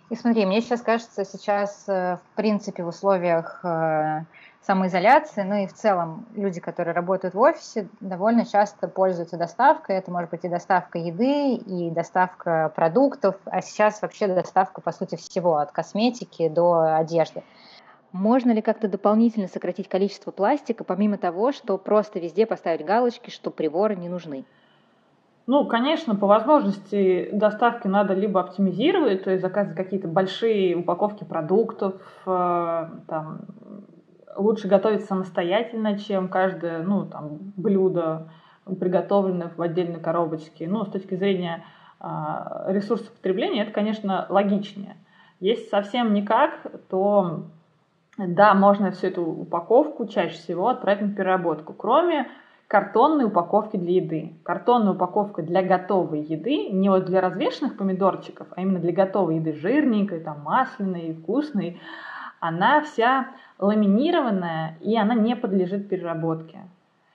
И 0.09 0.15
смотри, 0.15 0.45
мне 0.45 0.59
сейчас 0.59 0.81
кажется, 0.81 1.23
сейчас, 1.23 1.87
э, 1.87 2.17
в 2.17 2.35
принципе, 2.35 2.83
в 2.83 2.89
условиях 2.89 3.63
э, 3.63 4.25
самоизоляции, 4.65 5.43
ну 5.43 5.55
и 5.63 5.67
в 5.67 5.73
целом 5.73 6.25
люди, 6.35 6.59
которые 6.59 6.93
работают 6.93 7.35
в 7.35 7.39
офисе, 7.39 7.87
довольно 7.99 8.45
часто 8.45 8.87
пользуются 8.87 9.37
доставкой. 9.37 9.97
Это 9.97 10.11
может 10.11 10.31
быть 10.31 10.43
и 10.43 10.49
доставка 10.49 10.97
еды, 10.97 11.55
и 11.55 11.91
доставка 11.91 12.71
продуктов, 12.75 13.35
а 13.45 13.61
сейчас 13.61 14.01
вообще 14.01 14.27
доставка, 14.27 14.81
по 14.81 14.91
сути, 14.91 15.15
всего, 15.15 15.57
от 15.57 15.71
косметики 15.71 16.49
до 16.49 16.95
одежды. 16.97 17.43
Можно 18.11 18.51
ли 18.53 18.61
как-то 18.61 18.87
дополнительно 18.87 19.47
сократить 19.47 19.89
количество 19.89 20.31
пластика, 20.31 20.83
помимо 20.83 21.17
того, 21.17 21.51
что 21.51 21.77
просто 21.77 22.19
везде 22.19 22.45
поставить 22.45 22.85
галочки, 22.85 23.29
что 23.29 23.51
приборы 23.51 23.95
не 23.95 24.09
нужны? 24.09 24.45
Ну, 25.47 25.67
конечно, 25.67 26.15
по 26.15 26.25
возможности 26.25 27.29
доставки 27.31 27.87
надо 27.87 28.15
либо 28.15 28.39
оптимизировать, 28.39 29.25
то 29.25 29.29
есть 29.29 29.43
заказывать 29.43 29.77
какие-то 29.77 30.07
большие 30.07 30.75
упаковки 30.75 31.23
продуктов, 31.23 32.01
э, 32.25 32.89
там, 33.07 33.41
лучше 34.35 34.67
готовить 34.67 35.05
самостоятельно, 35.05 35.97
чем 35.97 36.27
каждое 36.27 36.83
ну, 36.83 37.05
там, 37.05 37.37
блюдо 37.57 38.29
приготовленное 38.65 39.51
в 39.55 39.61
отдельной 39.61 39.99
коробочке. 39.99 40.67
Ну, 40.67 40.85
с 40.85 40.89
точки 40.89 41.15
зрения 41.15 41.63
э, 41.99 42.05
ресурсов 42.67 43.11
потребления, 43.11 43.63
это, 43.63 43.71
конечно, 43.71 44.25
логичнее. 44.29 44.95
Если 45.39 45.67
совсем 45.69 46.13
никак, 46.13 46.53
то 46.89 47.43
да, 48.17 48.53
можно 48.53 48.91
всю 48.91 49.07
эту 49.07 49.23
упаковку 49.23 50.07
чаще 50.07 50.35
всего 50.35 50.69
отправить 50.69 51.01
на 51.01 51.13
переработку. 51.13 51.73
Кроме 51.73 52.27
картонные 52.67 53.27
упаковки 53.27 53.77
для 53.77 53.95
еды. 53.95 54.33
Картонная 54.43 54.93
упаковка 54.93 55.41
для 55.43 55.61
готовой 55.61 56.21
еды, 56.21 56.69
не 56.69 56.89
вот 56.89 57.05
для 57.05 57.21
развешенных 57.21 57.77
помидорчиков, 57.77 58.47
а 58.55 58.61
именно 58.61 58.79
для 58.79 58.91
готовой 58.91 59.35
еды, 59.35 59.53
жирненькой, 59.53 60.21
там, 60.21 60.41
масляной, 60.41 61.13
вкусной, 61.13 61.79
она 62.39 62.81
вся 62.81 63.27
ламинированная, 63.59 64.77
и 64.81 64.97
она 64.97 65.15
не 65.15 65.35
подлежит 65.35 65.89
переработке. 65.89 66.59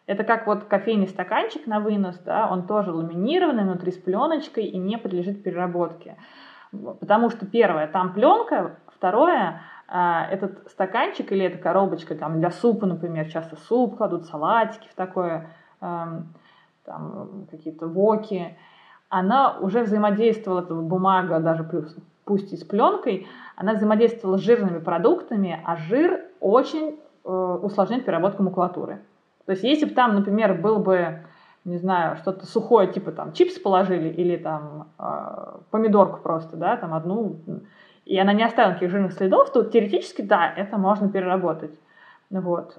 Это 0.07 0.25
как 0.25 0.47
вот 0.47 0.65
кофейный 0.65 1.07
стаканчик 1.07 1.67
на 1.67 1.79
вынос, 1.79 2.19
да, 2.25 2.49
он 2.51 2.67
тоже 2.67 2.93
ламинированный, 2.93 3.63
внутри 3.63 3.93
с 3.93 3.97
пленочкой 3.97 4.65
и 4.65 4.79
не 4.79 4.99
подлежит 4.99 5.43
переработке. 5.43 6.17
Потому 6.73 7.31
что 7.31 7.47
первое, 7.47 7.87
там 7.87 8.13
пленка, 8.13 8.77
второе, 8.97 9.61
а, 9.87 10.27
этот 10.31 10.71
стаканчик 10.71 11.31
или 11.33 11.45
эта 11.45 11.59
коробочка 11.59 12.15
там, 12.15 12.41
для 12.41 12.51
супа, 12.51 12.87
например, 12.87 13.29
часто 13.29 13.57
суп 13.57 13.97
кладут, 13.97 14.27
салатики 14.27 14.89
в 14.89 14.95
такое, 14.95 15.51
там 15.81 17.47
какие-то 17.51 17.87
воки, 17.87 18.57
она 19.09 19.59
уже 19.59 19.83
взаимодействовала, 19.83 20.61
эта 20.61 20.75
бумага, 20.75 21.41
даже 21.41 21.65
плюс, 21.65 21.97
пусть 22.25 22.53
и 22.53 22.57
с 22.57 22.65
пленкой, 22.65 23.27
она 23.57 23.75
взаимодействовала 23.75 24.39
с 24.39 24.43
жирными 24.43 24.79
продуктами, 24.79 25.61
а 25.65 25.77
жир 25.77 26.21
очень 26.41 26.99
э, 27.25 27.59
усложняет 27.63 28.05
переработку 28.05 28.43
макулатуры. 28.43 29.01
То 29.47 29.53
есть 29.53 29.65
если 29.65 29.87
бы 29.87 29.93
там, 29.93 30.15
например, 30.15 30.55
был 30.55 30.79
бы, 30.79 31.25
не 31.65 31.77
знаю, 31.77 32.17
что-то 32.17 32.47
сухое, 32.47 32.93
типа 32.93 33.13
там 33.13 33.33
чипс 33.33 33.59
положили 33.59 34.09
или 34.09 34.37
там 34.37 34.89
э, 34.99 35.59
помидорку 35.71 36.21
просто, 36.21 36.57
да, 36.57 36.77
там 36.77 36.95
одну 36.95 37.37
и 38.07 38.19
она 38.19 38.33
не 38.33 38.43
оставила 38.43 38.73
никаких 38.73 38.91
жирных 38.91 39.13
следов, 39.13 39.53
то 39.53 39.63
теоретически, 39.63 40.23
да, 40.23 40.53
это 40.57 40.79
можно 40.79 41.09
переработать. 41.09 41.79
Вот. 42.31 42.77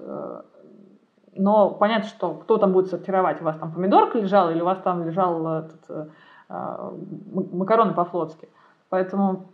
Но 1.34 1.70
понятно, 1.70 2.08
что 2.08 2.34
кто 2.34 2.58
там 2.58 2.72
будет 2.72 2.88
сортировать, 2.88 3.40
у 3.40 3.44
вас 3.44 3.56
там 3.56 3.72
помидорка 3.72 4.18
лежала 4.18 4.50
или 4.50 4.60
у 4.60 4.66
вас 4.66 4.78
там 4.82 5.06
лежал 5.06 5.46
этот, 5.46 6.10
э, 6.52 6.90
макароны 7.52 7.94
по-флотски. 7.94 8.48
Поэтому 8.92 9.46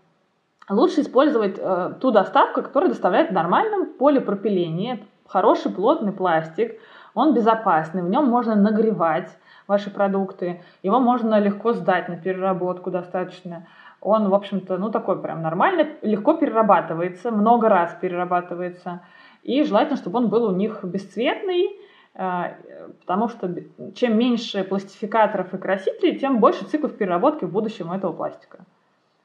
лучше 0.69 1.03
использовать 1.03 1.61
э, 1.61 1.93
ту 2.01 2.11
доставку, 2.11 2.61
которая 2.61 2.91
доставляет 2.91 3.31
в 3.31 3.33
нормальном 3.33 3.87
полипропилене. 3.87 5.07
Хороший 5.29 5.71
плотный 5.71 6.11
пластик, 6.11 6.81
он 7.15 7.35
безопасный, 7.35 8.03
в 8.03 8.11
нем 8.11 8.27
можно 8.27 8.57
нагревать 8.57 9.31
ваши 9.69 9.91
продукты, 9.91 10.61
его 10.83 10.99
можно 10.99 11.39
легко 11.39 11.73
сдать 11.73 12.09
на 12.09 12.17
переработку 12.17 12.91
достаточно 12.91 13.69
он, 14.01 14.29
в 14.29 14.35
общем-то, 14.35 14.77
ну 14.77 14.91
такой 14.91 15.23
прям 15.23 15.43
нормальный, 15.43 15.87
легко 16.03 16.35
перерабатывается, 16.35 17.31
много 17.31 17.69
раз 17.69 17.97
перерабатывается. 18.01 19.03
И 19.45 19.63
желательно, 19.63 19.97
чтобы 19.97 20.19
он 20.19 20.29
был 20.29 20.47
у 20.47 20.53
них 20.53 20.83
бесцветный, 20.83 21.77
э, 22.15 22.55
потому 23.01 23.29
что 23.29 23.55
чем 23.95 24.19
меньше 24.19 24.65
пластификаторов 24.65 25.55
и 25.55 25.59
красителей, 25.59 26.19
тем 26.19 26.41
больше 26.41 26.65
циклов 26.65 26.97
переработки 26.97 27.45
в 27.45 27.53
будущем 27.53 27.93
этого 27.93 28.13
пластика. 28.13 28.65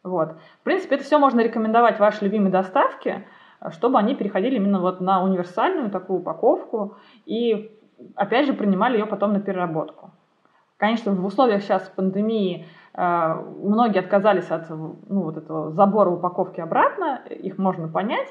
Вот. 0.04 0.34
В 0.60 0.64
принципе, 0.64 0.96
это 0.96 1.04
все 1.04 1.18
можно 1.18 1.42
рекомендовать 1.42 2.00
вашей 2.00 2.26
любимой 2.26 2.52
доставке, 2.52 3.26
чтобы 3.72 3.98
они 3.98 4.16
переходили 4.16 4.56
именно 4.56 4.80
вот 4.80 5.00
на 5.00 5.24
универсальную 5.24 5.90
такую 5.90 6.20
упаковку 6.20 6.98
и, 7.26 7.78
опять 8.16 8.46
же, 8.46 8.54
принимали 8.54 8.98
ее 8.98 9.06
потом 9.06 9.34
на 9.34 9.40
переработку. 9.40 10.12
Конечно, 10.78 11.14
в 11.14 11.26
условиях 11.26 11.62
сейчас 11.62 11.90
пандемии 11.96 12.68
Э, 12.96 13.34
многие 13.36 14.00
отказались 14.00 14.52
от 14.52 14.70
ну, 14.70 15.22
вот 15.24 15.38
этого 15.38 15.72
забора 15.72 16.12
упаковки 16.12 16.62
обратно, 16.62 17.22
их 17.30 17.58
можно 17.58 17.88
понять. 17.88 18.28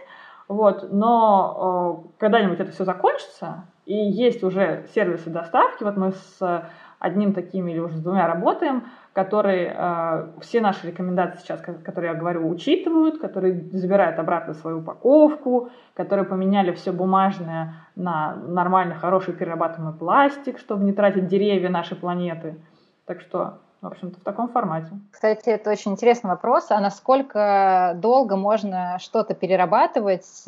Вот, 0.48 0.92
но 0.92 2.04
э, 2.04 2.08
когда-нибудь 2.18 2.60
это 2.60 2.72
все 2.72 2.84
закончится, 2.84 3.64
и 3.86 3.94
есть 3.94 4.42
уже 4.44 4.86
сервисы 4.94 5.30
доставки, 5.30 5.82
вот 5.82 5.96
мы 5.96 6.12
с 6.12 6.68
одним 7.02 7.32
таким 7.32 7.66
или 7.66 7.80
уже 7.80 7.96
с 7.96 8.00
двумя 8.00 8.28
работаем, 8.28 8.84
которые 9.12 9.74
э, 9.76 10.28
все 10.40 10.60
наши 10.60 10.86
рекомендации 10.86 11.40
сейчас, 11.40 11.60
которые 11.60 12.12
я 12.12 12.18
говорю, 12.18 12.48
учитывают, 12.48 13.18
которые 13.18 13.60
забирают 13.72 14.20
обратно 14.20 14.54
свою 14.54 14.78
упаковку, 14.78 15.70
которые 15.94 16.24
поменяли 16.24 16.70
все 16.70 16.92
бумажное 16.92 17.74
на 17.96 18.36
нормальный, 18.36 18.94
хороший 18.94 19.34
перерабатываемый 19.34 19.98
пластик, 19.98 20.58
чтобы 20.60 20.84
не 20.84 20.92
тратить 20.92 21.26
деревья 21.26 21.68
нашей 21.68 21.96
планеты. 21.96 22.54
Так 23.04 23.20
что 23.20 23.58
в 23.80 23.86
общем-то, 23.88 24.20
в 24.20 24.22
таком 24.22 24.48
формате. 24.48 24.92
Кстати, 25.10 25.48
это 25.48 25.70
очень 25.70 25.90
интересный 25.90 26.30
вопрос. 26.30 26.70
А 26.70 26.78
насколько 26.78 27.94
долго 27.96 28.36
можно 28.36 28.96
что-то 29.00 29.34
перерабатывать? 29.34 30.44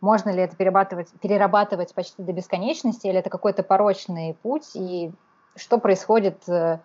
Можно 0.00 0.30
ли 0.30 0.40
это 0.40 0.56
перерабатывать, 0.56 1.08
перерабатывать 1.20 1.94
почти 1.94 2.22
до 2.22 2.32
бесконечности, 2.32 3.06
или 3.06 3.18
это 3.18 3.28
какой-то 3.28 3.62
порочный 3.62 4.34
путь? 4.42 4.70
И 4.74 5.12
что 5.56 5.78
происходит 5.78 6.48
э, 6.48 6.78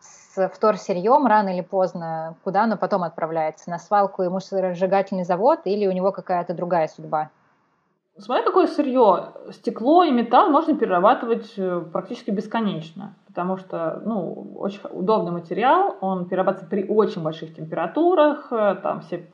с 0.00 0.48
вторсырьем 0.48 1.26
рано 1.26 1.50
или 1.50 1.62
поздно? 1.62 2.36
Куда 2.44 2.64
оно 2.64 2.76
потом 2.76 3.02
отправляется? 3.04 3.70
На 3.70 3.78
свалку 3.78 4.22
и 4.22 4.28
мусоросжигательный 4.28 5.24
завод 5.24 5.60
или 5.64 5.86
у 5.86 5.92
него 5.92 6.12
какая-то 6.12 6.54
другая 6.54 6.88
судьба? 6.88 7.30
Смотря 8.16 8.44
какое 8.44 8.66
сырье. 8.68 9.32
Стекло 9.50 10.04
и 10.04 10.10
металл 10.10 10.50
можно 10.50 10.76
перерабатывать 10.76 11.52
э, 11.56 11.80
практически 11.92 12.30
бесконечно 12.30 13.14
потому 13.34 13.56
что, 13.56 14.00
ну, 14.04 14.52
очень 14.54 14.78
удобный 14.92 15.32
материал, 15.32 15.96
он 16.00 16.26
перерабатывается 16.26 16.70
при 16.70 16.86
очень 16.86 17.20
больших 17.20 17.52
температурах, 17.52 18.46
э, 18.52 18.76
там 18.80 19.00
все 19.00 19.28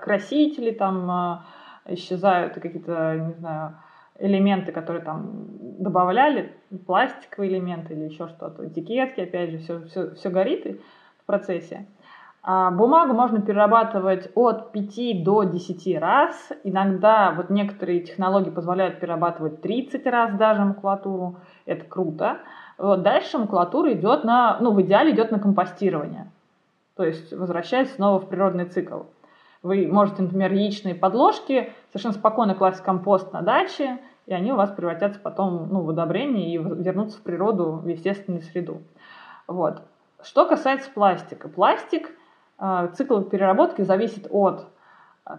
красители 0.00 0.70
там 0.70 1.44
исчезают, 1.84 2.54
какие-то, 2.54 3.16
не 3.16 3.34
знаю, 3.34 3.76
элементы, 4.20 4.72
которые 4.72 5.02
там 5.02 5.46
добавляли, 5.78 6.52
пластиковые 6.86 7.52
элементы 7.52 7.94
или 7.94 8.04
еще 8.04 8.28
что-то, 8.28 8.66
этикетки, 8.66 9.20
опять 9.20 9.50
же, 9.50 9.58
все, 9.58 9.80
все, 9.86 10.14
все 10.14 10.30
горит 10.30 10.80
в 11.22 11.26
процессе. 11.26 11.86
А 12.42 12.70
бумагу 12.70 13.12
можно 13.12 13.42
перерабатывать 13.42 14.30
от 14.34 14.72
5 14.72 15.24
до 15.24 15.42
10 15.42 15.98
раз. 15.98 16.50
Иногда 16.64 17.32
вот 17.36 17.50
некоторые 17.50 18.00
технологии 18.00 18.48
позволяют 18.48 18.98
перерабатывать 18.98 19.60
30 19.60 20.06
раз 20.06 20.32
даже 20.34 20.64
макулатуру. 20.64 21.36
Это 21.66 21.84
круто. 21.84 22.38
Вот 22.78 23.02
дальше 23.02 23.36
макулатура 23.36 23.92
идет 23.92 24.24
на, 24.24 24.56
ну, 24.58 24.72
в 24.72 24.80
идеале 24.80 25.12
идет 25.12 25.30
на 25.30 25.38
компостирование. 25.38 26.30
То 26.96 27.04
есть 27.04 27.32
возвращаясь 27.32 27.94
снова 27.94 28.20
в 28.20 28.28
природный 28.28 28.64
цикл. 28.64 29.02
Вы 29.62 29.86
можете, 29.86 30.22
например, 30.22 30.52
яичные 30.52 30.94
подложки 30.94 31.70
совершенно 31.90 32.14
спокойно 32.14 32.54
класть 32.54 32.80
в 32.80 32.82
компост 32.82 33.30
на 33.34 33.42
даче, 33.42 33.98
и 34.30 34.32
они 34.32 34.52
у 34.52 34.56
вас 34.56 34.70
превратятся 34.70 35.18
потом 35.18 35.68
ну, 35.72 35.80
в 35.80 35.88
удобрение 35.88 36.54
и 36.54 36.56
вернутся 36.56 37.18
в 37.18 37.22
природу, 37.22 37.80
в 37.82 37.88
естественную 37.88 38.42
среду. 38.42 38.80
Вот. 39.48 39.82
Что 40.22 40.46
касается 40.46 40.88
пластика. 40.92 41.48
Пластик, 41.48 42.10
э, 42.60 42.90
цикл 42.94 43.22
переработки 43.22 43.82
зависит 43.82 44.28
от 44.30 44.68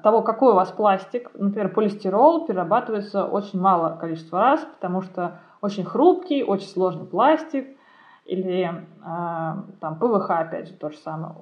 того, 0.04 0.23
какой 0.23 0.51
у 0.51 0.56
вас 0.56 0.71
пластик. 0.71 1.32
Например, 1.36 1.69
полистирол 1.69 2.45
перерабатывается 2.45 3.23
очень 3.23 3.62
мало 3.62 3.95
количества 3.95 4.41
раз, 4.41 4.60
потому 4.60 5.01
что 5.01 5.39
очень 5.62 5.86
хрупкий, 5.86 6.43
очень 6.43 6.67
сложный 6.67 7.06
пластик, 7.06 7.67
или 8.25 8.65
э, 8.65 8.73
там 9.80 9.99
ПВХ, 9.99 10.32
опять 10.32 10.67
же, 10.67 10.73
то 10.73 10.89
же 10.89 10.97
самое. 10.97 11.34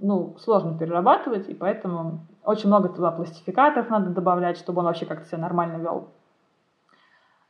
Ну, 0.00 0.34
сложно 0.40 0.76
перерабатывать, 0.76 1.48
и 1.48 1.54
поэтому 1.54 2.26
очень 2.42 2.66
много 2.66 2.88
туда 2.88 3.12
пластификаторов 3.12 3.88
надо 3.88 4.10
добавлять, 4.10 4.58
чтобы 4.58 4.80
он 4.80 4.86
вообще 4.86 5.06
как-то 5.06 5.28
себя 5.28 5.38
нормально 5.38 5.76
вел. 5.76 6.08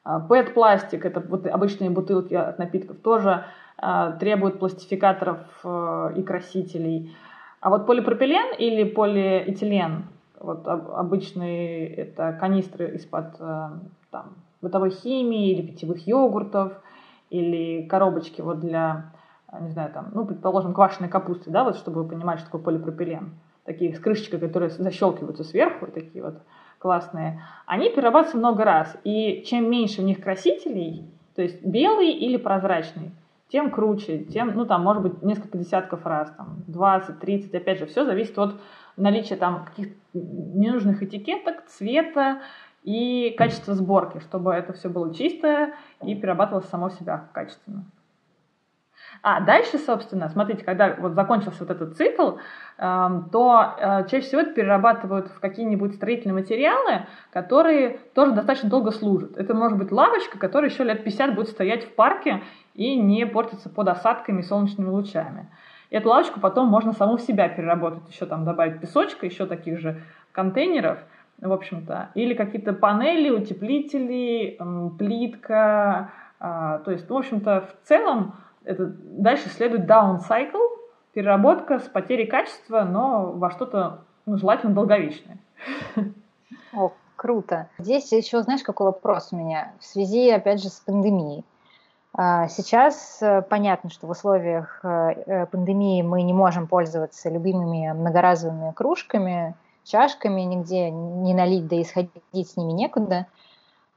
А, 0.09 0.21
ПЭТ-пластик, 0.21 1.05
это 1.05 1.21
вот 1.21 1.47
обычные 1.47 1.90
бутылки 1.90 2.33
от 2.33 2.59
напитков, 2.59 2.97
тоже 2.97 3.44
э, 3.77 4.16
требуют 4.18 4.59
пластификаторов 4.59 5.40
э, 5.62 6.14
и 6.16 6.23
красителей. 6.23 7.14
А 7.61 7.68
вот 7.68 7.87
полипропилен 7.87 8.55
или 8.59 8.85
полиэтилен, 8.85 10.07
вот 10.40 10.66
обычные 10.66 11.92
это 11.94 12.35
канистры 12.40 12.94
из-под 12.94 13.35
э, 13.38 13.68
там, 14.11 14.37
бытовой 14.62 14.92
химии 14.92 15.51
или 15.51 15.66
питьевых 15.66 16.07
йогуртов, 16.07 16.73
или 17.29 17.87
коробочки 17.87 18.40
вот 18.40 18.61
для, 18.61 19.12
не 19.61 19.68
знаю, 19.68 19.92
там, 19.92 20.07
ну, 20.14 20.25
предположим, 20.25 20.73
квашеной 20.73 21.11
капусты, 21.11 21.51
да, 21.51 21.64
вот 21.64 21.77
чтобы 21.77 22.03
вы 22.03 22.09
понимали, 22.09 22.38
что 22.38 22.47
такое 22.47 22.62
полипропилен. 22.62 23.35
Такие 23.66 23.94
с 23.94 24.01
крышечкой, 24.01 24.40
которые 24.40 24.71
защелкиваются 24.71 25.44
сверху, 25.44 25.87
такие 25.88 26.25
вот 26.25 26.38
классные. 26.79 27.43
Они 27.67 27.91
перерабатываются 27.91 28.38
много 28.38 28.64
раз. 28.64 28.97
И 29.05 29.45
чем 29.47 29.71
меньше 29.71 30.03
в 30.03 30.05
них 30.05 30.23
красителей, 30.23 31.05
то 31.35 31.43
есть 31.43 31.64
белый 31.64 32.12
или 32.12 32.37
прозрачный, 32.37 33.12
тем 33.49 33.71
круче, 33.71 34.19
тем, 34.25 34.53
ну, 34.55 34.67
там, 34.67 34.83
может 34.83 35.03
быть, 35.03 35.23
несколько 35.23 35.57
десятков 35.57 36.05
раз, 36.05 36.31
там, 36.37 36.62
20, 36.67 37.19
30, 37.19 37.55
опять 37.55 37.79
же, 37.79 37.87
все 37.87 38.05
зависит 38.05 38.38
от 38.38 38.61
наличия 38.97 39.37
там 39.37 39.64
каких-то 39.64 39.95
ненужных 40.12 41.03
этикеток, 41.03 41.64
цвета 41.67 42.43
и 42.83 43.35
качества 43.38 43.75
сборки, 43.75 44.19
чтобы 44.21 44.53
это 44.53 44.73
все 44.73 44.88
было 44.88 45.14
чистое 45.14 45.75
и 46.03 46.14
перерабатывалось 46.14 46.69
само 46.69 46.91
себя 46.91 47.29
качественно. 47.33 47.85
А 49.23 49.41
дальше, 49.41 49.79
собственно, 49.79 50.29
смотрите, 50.29 50.65
когда 50.65 50.95
вот 50.99 51.15
закончился 51.15 51.61
вот 51.61 51.71
этот 51.71 51.97
цикл, 51.97 52.37
эм, 52.79 53.29
то 53.31 53.75
э, 53.77 54.07
чаще 54.09 54.27
всего 54.27 54.43
это 54.43 54.53
перерабатывают 54.53 55.29
в 55.29 55.41
какие-нибудь 55.41 55.95
строительные 55.95 56.35
материалы, 56.35 57.07
которые 57.33 57.99
тоже 58.15 58.33
достаточно 58.33 58.71
долго 58.71 58.93
служат. 58.93 59.37
Это 59.37 59.55
может 59.55 59.77
быть 59.77 59.91
лавочка, 59.91 60.39
которая 60.39 60.71
еще 60.71 60.85
лет 60.85 61.03
50 61.03 61.35
будет 61.35 61.49
стоять 61.49 61.85
в 61.85 61.95
парке 61.95 62.43
и 62.75 62.97
не 62.97 63.27
портится 63.27 63.69
под 63.69 63.89
осадками 63.89 64.41
и 64.41 64.45
солнечными 64.45 64.89
лучами. 64.89 65.49
И 65.91 65.97
эту 65.97 66.11
лавочку 66.11 66.39
потом 66.39 66.69
можно 66.69 66.93
саму 66.93 67.17
в 67.17 67.23
себя 67.23 67.49
переработать, 67.49 68.09
еще 68.11 68.27
там 68.27 68.45
добавить 68.45 68.81
песочка, 68.81 69.27
еще 69.27 69.47
таких 69.47 69.81
же 69.81 70.03
контейнеров, 70.33 70.99
в 71.41 71.53
общем-то, 71.53 72.11
или 72.15 72.35
какие-то 72.35 72.73
панели, 72.73 73.31
утеплители, 73.31 74.57
эм, 74.61 74.97
плитка, 74.97 76.11
а, 76.41 76.79
то 76.79 76.91
есть, 76.91 77.09
в 77.09 77.17
общем-то, 77.17 77.63
в 77.63 77.89
целом 77.89 78.35
это 78.64 78.87
дальше 78.87 79.49
следует 79.49 79.88
down 79.88 80.18
cycle, 80.29 80.79
переработка 81.12 81.79
с 81.79 81.85
потерей 81.85 82.27
качества, 82.27 82.83
но 82.83 83.33
во 83.33 83.51
что-то 83.51 84.05
ну, 84.27 84.37
желательно 84.37 84.75
долговечное. 84.75 85.38
О, 86.73 86.92
круто. 87.16 87.68
Здесь 87.79 88.12
еще, 88.12 88.42
знаешь, 88.42 88.62
какой 88.62 88.87
вопрос 88.87 89.29
у 89.33 89.37
меня 89.37 89.73
в 89.81 89.85
связи, 89.85 90.31
опять 90.31 90.62
же, 90.62 90.68
с 90.68 90.81
пандемией. 90.81 91.44
А, 92.14 92.49
сейчас 92.49 93.18
э, 93.21 93.42
понятно, 93.42 93.90
что 93.90 94.07
в 94.07 94.11
условиях 94.11 94.81
э, 94.83 94.88
э, 95.27 95.47
пандемии 95.47 96.03
мы 96.03 96.23
не 96.23 96.33
можем 96.33 96.66
пользоваться 96.66 97.31
любимыми 97.31 97.92
многоразовыми 97.92 98.73
кружками, 98.73 99.55
чашками, 99.85 100.42
нигде 100.42 100.90
не 100.90 101.35
налить, 101.35 101.68
да 101.68 101.77
и 101.77 101.85
сходить 101.85 102.51
с 102.51 102.57
ними 102.57 102.73
некуда. 102.73 103.27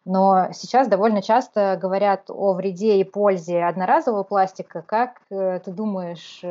Но 0.04 0.48
сейчас 0.52 0.88
довольно 0.88 1.22
часто 1.22 1.78
говорят 1.80 2.30
о 2.30 2.54
вреде 2.54 2.98
и 2.98 3.04
пользе 3.04 3.64
одноразового 3.64 4.24
пластика. 4.24 4.82
Как 4.82 5.22
ты 5.30 5.62
думаешь, 5.68 6.42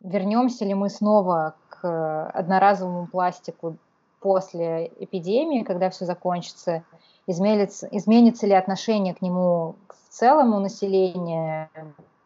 вернемся 0.00 0.64
ли 0.64 0.72
мы 0.74 0.88
снова 0.88 1.54
к 1.68 2.30
одноразовому 2.30 3.06
пластику 3.06 3.76
после 4.20 4.86
эпидемии, 4.98 5.62
когда 5.62 5.90
все 5.90 6.06
закончится? 6.06 6.82
Изменится, 7.26 7.86
изменится 7.90 8.46
ли 8.46 8.54
отношение 8.54 9.14
к 9.14 9.20
нему 9.20 9.76
в 9.88 10.08
целом 10.08 10.54
у 10.54 10.58
населения? 10.58 11.68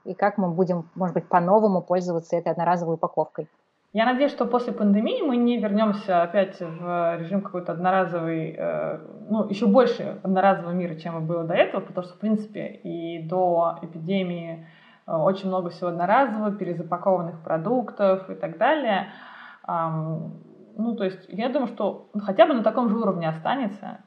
И 0.05 0.15
как 0.15 0.39
мы 0.39 0.51
будем, 0.51 0.89
может 0.95 1.15
быть, 1.15 1.29
по-новому 1.29 1.83
пользоваться 1.83 2.37
этой 2.37 2.53
одноразовой 2.53 2.95
упаковкой? 2.95 3.49
Я 3.95 4.07
надеюсь, 4.07 4.33
что 4.33 4.45
после 4.45 4.73
пандемии 4.73 5.23
мы 5.23 5.37
не 5.37 5.57
вернемся 5.57 6.25
опять 6.25 6.59
в 6.61 7.17
режим 7.17 7.43
какой-то 7.43 7.71
одноразовый, 7.71 8.57
э, 8.59 8.99
ну, 9.31 9.49
еще 9.49 9.69
больше 9.69 10.19
одноразового 10.25 10.73
мира, 10.73 10.97
чем 10.97 11.25
было 11.29 11.45
до 11.45 11.55
этого, 11.55 11.81
потому 11.81 12.05
что, 12.05 12.17
в 12.17 12.19
принципе, 12.19 12.67
и 12.83 13.23
до 13.23 13.79
эпидемии 13.83 14.67
э, 15.07 15.13
очень 15.13 15.47
много 15.47 15.71
всего 15.71 15.91
одноразового, 15.91 16.51
перезапакованных 16.51 17.45
продуктов 17.45 18.29
и 18.29 18.35
так 18.35 18.59
далее. 18.59 19.11
Ну, 19.67 20.97
то 20.97 21.05
есть, 21.05 21.27
я 21.29 21.49
думаю, 21.49 21.69
что 21.69 22.11
хотя 22.21 22.47
бы 22.47 22.55
на 22.55 22.65
таком 22.65 22.91
же 22.91 22.97
уровне 22.99 23.29
останется. 23.29 24.01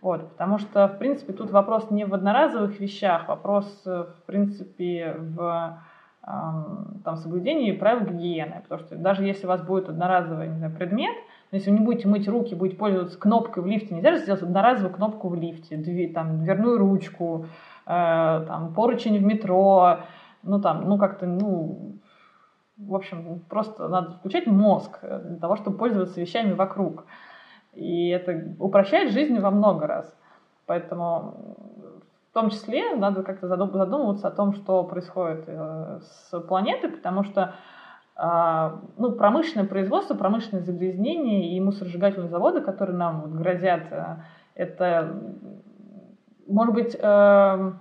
Вот, 0.00 0.30
потому 0.30 0.56
что, 0.56 0.88
в 0.88 0.98
принципе, 0.98 1.34
тут 1.34 1.50
вопрос 1.50 1.90
не 1.90 2.06
в 2.06 2.14
одноразовых 2.14 2.80
вещах, 2.80 3.28
вопрос, 3.28 3.82
э, 3.84 4.04
в 4.04 4.24
принципе, 4.24 5.14
в 5.18 5.78
там, 6.26 7.16
соблюдении 7.16 7.72
правил 7.72 8.06
гигиены. 8.06 8.60
Потому 8.62 8.80
что 8.80 8.96
даже 8.96 9.24
если 9.24 9.46
у 9.46 9.48
вас 9.48 9.62
будет 9.62 9.88
одноразовый 9.88 10.48
не 10.48 10.58
знаю, 10.58 10.74
предмет, 10.74 11.14
если 11.52 11.70
вы 11.70 11.78
не 11.78 11.84
будете 11.84 12.08
мыть 12.08 12.28
руки, 12.28 12.54
будете 12.54 12.76
пользоваться 12.76 13.18
кнопкой 13.18 13.62
в 13.62 13.66
лифте, 13.66 13.94
нельзя 13.94 14.12
же 14.12 14.18
сделать 14.18 14.42
одноразовую 14.42 14.94
кнопку 14.94 15.28
в 15.28 15.36
лифте, 15.36 15.76
дверь, 15.76 16.12
там, 16.12 16.42
дверную 16.42 16.78
ручку, 16.78 17.46
э, 17.86 17.88
там, 17.88 18.74
поручень 18.74 19.18
в 19.18 19.22
метро, 19.22 20.00
ну, 20.42 20.60
там, 20.60 20.88
ну, 20.88 20.98
как-то, 20.98 21.26
ну, 21.26 22.00
в 22.76 22.94
общем, 22.94 23.44
просто 23.48 23.88
надо 23.88 24.12
включать 24.12 24.46
мозг 24.46 24.98
для 25.00 25.36
того, 25.36 25.56
чтобы 25.56 25.78
пользоваться 25.78 26.20
вещами 26.20 26.52
вокруг. 26.52 27.04
И 27.72 28.08
это 28.08 28.54
упрощает 28.58 29.12
жизнь 29.12 29.38
во 29.38 29.50
много 29.50 29.86
раз. 29.86 30.14
Поэтому 30.66 31.56
том 32.36 32.50
числе 32.50 32.94
надо 32.94 33.22
как-то 33.22 33.48
задумываться 33.48 34.28
о 34.28 34.30
том, 34.30 34.52
что 34.52 34.84
происходит 34.84 35.44
э, 35.46 36.00
с 36.02 36.38
планетой, 36.40 36.90
потому 36.90 37.24
что 37.24 37.54
а, 38.14 38.82
ну, 38.98 39.12
промышленное 39.12 39.66
производство, 39.66 40.14
промышленное 40.14 40.62
загрязнение 40.62 41.56
и 41.56 41.60
мусоросжигательные 41.60 42.28
заводы, 42.28 42.60
которые 42.60 42.94
нам 42.94 43.32
грозят, 43.36 43.84
э, 43.90 44.16
это, 44.54 45.18
может 46.46 46.74
быть, 46.74 46.94
э, 46.94 47.72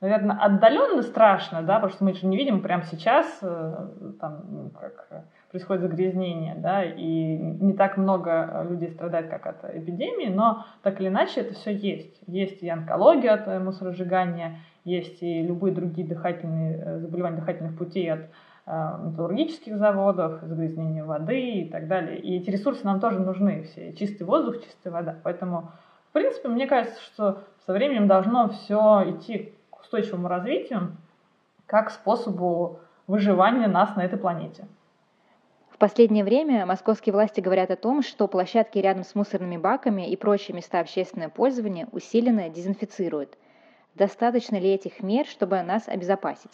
наверное, 0.00 0.38
отдаленно 0.38 1.02
страшно, 1.02 1.62
да, 1.62 1.74
потому 1.80 1.92
что 1.92 2.04
мы 2.04 2.14
же 2.14 2.24
не 2.26 2.36
видим 2.36 2.62
прямо 2.62 2.84
сейчас, 2.84 3.26
там, 3.40 4.42
ну, 4.48 4.70
как 4.70 5.24
происходит 5.50 5.82
загрязнение, 5.82 6.54
да, 6.56 6.84
и 6.84 7.36
не 7.36 7.72
так 7.72 7.96
много 7.96 8.30
э, 8.30 8.68
людей 8.68 8.90
страдает, 8.90 9.28
как 9.28 9.46
от 9.46 9.64
эпидемии, 9.74 10.28
но 10.28 10.64
так 10.82 11.00
или 11.00 11.08
иначе 11.08 11.40
это 11.40 11.54
все 11.54 11.74
есть. 11.74 12.20
Есть 12.26 12.62
и 12.62 12.68
онкология 12.68 13.32
от 13.32 13.48
э, 13.48 13.58
мусоросжигания, 13.58 14.58
есть 14.84 15.22
и 15.22 15.42
любые 15.42 15.74
другие 15.74 16.06
дыхательные 16.06 16.76
э, 16.76 16.98
заболевания 16.98 17.36
дыхательных 17.36 17.76
путей 17.76 18.12
от 18.12 18.28
металлургических 18.66 19.78
заводов, 19.78 20.42
загрязнения 20.42 21.02
воды 21.02 21.62
и 21.62 21.70
так 21.70 21.88
далее. 21.88 22.18
И 22.18 22.36
эти 22.36 22.50
ресурсы 22.50 22.84
нам 22.84 23.00
тоже 23.00 23.18
нужны 23.18 23.62
все. 23.62 23.94
Чистый 23.94 24.24
воздух, 24.24 24.62
чистая 24.62 24.92
вода. 24.92 25.16
Поэтому, 25.22 25.70
в 26.10 26.12
принципе, 26.12 26.48
мне 26.48 26.66
кажется, 26.66 27.00
что 27.00 27.44
со 27.64 27.72
временем 27.72 28.08
должно 28.08 28.50
все 28.50 29.04
идти 29.06 29.54
к 29.70 29.80
устойчивому 29.80 30.28
развитию 30.28 30.98
как 31.64 31.88
способу 31.88 32.80
выживания 33.06 33.68
нас 33.68 33.96
на 33.96 34.04
этой 34.04 34.18
планете. 34.18 34.66
Последнее 35.78 36.24
время 36.24 36.66
московские 36.66 37.12
власти 37.12 37.40
говорят 37.40 37.70
о 37.70 37.76
том, 37.76 38.02
что 38.02 38.26
площадки 38.26 38.78
рядом 38.78 39.04
с 39.04 39.14
мусорными 39.14 39.58
баками 39.58 40.10
и 40.10 40.16
прочие 40.16 40.56
места 40.56 40.80
общественного 40.80 41.30
пользования 41.30 41.86
усиленно 41.92 42.48
дезинфицируют. 42.48 43.38
Достаточно 43.94 44.56
ли 44.56 44.74
этих 44.74 45.04
мер, 45.04 45.24
чтобы 45.24 45.62
нас 45.62 45.88
обезопасить? 45.88 46.50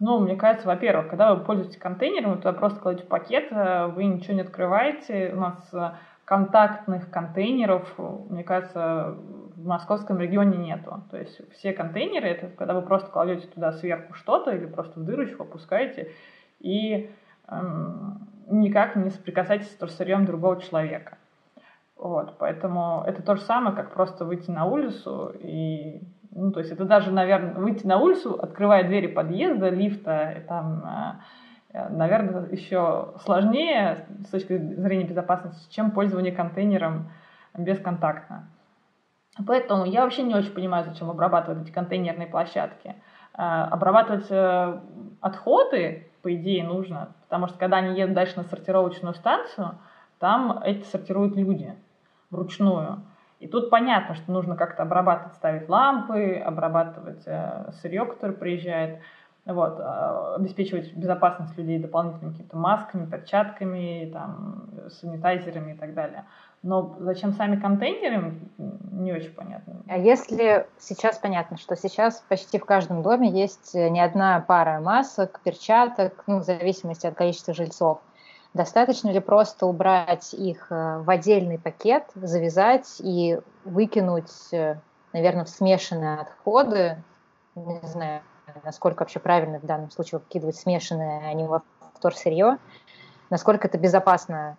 Ну, 0.00 0.18
мне 0.18 0.34
кажется, 0.34 0.66
во-первых, 0.66 1.08
когда 1.08 1.32
вы 1.32 1.44
пользуетесь 1.44 1.76
контейнером, 1.76 2.32
вы 2.32 2.36
туда 2.38 2.52
просто 2.52 2.80
кладете 2.80 3.06
пакет, 3.06 3.52
э, 3.52 3.86
вы 3.86 4.04
ничего 4.04 4.34
не 4.34 4.40
открываете. 4.40 5.32
У 5.32 5.40
нас 5.40 5.72
э, 5.72 5.92
контактных 6.24 7.08
контейнеров, 7.08 7.94
мне 8.28 8.42
кажется, 8.42 9.16
в 9.54 9.64
московском 9.64 10.18
регионе 10.18 10.58
нету. 10.58 11.04
То 11.12 11.18
есть 11.18 11.40
все 11.52 11.72
контейнеры, 11.72 12.26
это 12.26 12.48
когда 12.48 12.74
вы 12.74 12.82
просто 12.82 13.12
кладете 13.12 13.46
туда 13.46 13.72
сверху 13.72 14.12
что-то 14.14 14.50
или 14.50 14.66
просто 14.66 14.98
в 14.98 15.04
дырочку 15.04 15.44
опускаете, 15.44 16.10
и 16.58 17.10
эм, 17.48 18.28
никак 18.46 18.96
не 18.96 19.10
соприкасайтесь 19.10 19.76
с 19.78 19.96
сырьем 19.96 20.24
другого 20.24 20.60
человека. 20.60 21.18
Вот, 21.96 22.36
поэтому 22.38 23.02
это 23.06 23.22
то 23.22 23.36
же 23.36 23.42
самое, 23.42 23.74
как 23.74 23.92
просто 23.92 24.24
выйти 24.24 24.50
на 24.50 24.66
улицу 24.66 25.34
и 25.40 26.02
ну, 26.38 26.52
то 26.52 26.60
есть 26.60 26.70
это 26.70 26.84
даже, 26.84 27.10
наверное, 27.12 27.54
выйти 27.54 27.86
на 27.86 27.98
улицу, 27.98 28.38
открывая 28.38 28.84
двери 28.84 29.06
подъезда, 29.06 29.70
лифта, 29.70 30.32
и 30.32 30.40
там, 30.40 30.84
э, 31.72 31.88
наверное, 31.88 32.46
еще 32.50 33.14
сложнее 33.24 34.06
с 34.20 34.28
точки 34.28 34.58
зрения 34.58 35.06
безопасности, 35.06 35.74
чем 35.74 35.92
пользование 35.92 36.32
контейнером 36.32 37.10
бесконтактно. 37.56 38.50
Поэтому 39.46 39.86
я 39.86 40.02
вообще 40.02 40.24
не 40.24 40.34
очень 40.34 40.52
понимаю, 40.52 40.84
зачем 40.84 41.08
обрабатывать 41.08 41.62
эти 41.62 41.70
контейнерные 41.70 42.28
площадки. 42.28 42.96
Э, 43.32 43.68
обрабатывать 43.70 44.30
э, 44.30 44.80
отходы, 45.22 46.06
по 46.20 46.34
идее, 46.34 46.64
нужно, 46.64 47.14
потому 47.28 47.48
что 47.48 47.58
когда 47.58 47.78
они 47.78 47.98
едут 47.98 48.14
дальше 48.14 48.36
на 48.36 48.44
сортировочную 48.44 49.14
станцию, 49.14 49.78
там 50.18 50.60
эти 50.64 50.84
сортируют 50.84 51.36
люди 51.36 51.74
вручную. 52.30 53.02
И 53.38 53.48
тут 53.48 53.68
понятно, 53.68 54.14
что 54.14 54.32
нужно 54.32 54.56
как-то 54.56 54.82
обрабатывать, 54.82 55.34
ставить 55.34 55.68
лампы, 55.68 56.34
обрабатывать 56.34 57.22
э, 57.26 57.70
сырье, 57.82 58.06
которое 58.06 58.32
приезжает. 58.32 59.00
Вот, 59.46 59.78
а, 59.78 60.34
обеспечивать 60.36 60.92
безопасность 60.94 61.56
людей 61.56 61.78
дополнительными 61.78 62.32
какими-то 62.32 62.56
масками, 62.56 63.06
перчатками, 63.06 64.10
там, 64.12 64.68
санитайзерами 64.90 65.72
и 65.72 65.76
так 65.76 65.94
далее. 65.94 66.24
Но 66.62 66.96
зачем 66.98 67.32
сами 67.32 67.60
контейнеры, 67.60 68.34
не 68.58 69.12
очень 69.12 69.32
понятно. 69.32 69.82
А 69.88 69.96
если 69.96 70.66
сейчас 70.78 71.18
понятно, 71.18 71.58
что 71.58 71.76
сейчас 71.76 72.24
почти 72.28 72.58
в 72.58 72.64
каждом 72.64 73.02
доме 73.02 73.30
есть 73.30 73.74
не 73.74 74.00
одна 74.00 74.40
пара 74.40 74.80
масок, 74.80 75.40
перчаток, 75.44 76.24
ну, 76.26 76.40
в 76.40 76.42
зависимости 76.42 77.06
от 77.06 77.14
количества 77.14 77.54
жильцов, 77.54 78.00
достаточно 78.52 79.10
ли 79.10 79.20
просто 79.20 79.66
убрать 79.66 80.34
их 80.34 80.66
э, 80.70 80.98
в 80.98 81.10
отдельный 81.10 81.58
пакет, 81.58 82.04
завязать 82.14 82.96
и 82.98 83.38
выкинуть, 83.64 84.52
э, 84.52 84.76
наверное, 85.12 85.44
в 85.44 85.48
смешанные 85.48 86.18
отходы, 86.18 86.96
не 87.54 87.80
знаю, 87.86 88.22
насколько 88.64 89.02
вообще 89.02 89.18
правильно 89.18 89.58
в 89.58 89.66
данном 89.66 89.90
случае 89.90 90.20
выкидывать 90.20 90.56
смешанные, 90.56 91.28
а 91.28 91.32
не 91.32 91.44
во 91.44 91.62
вторсырье, 91.94 92.58
насколько 93.30 93.66
это 93.68 93.78
безопасно. 93.78 94.56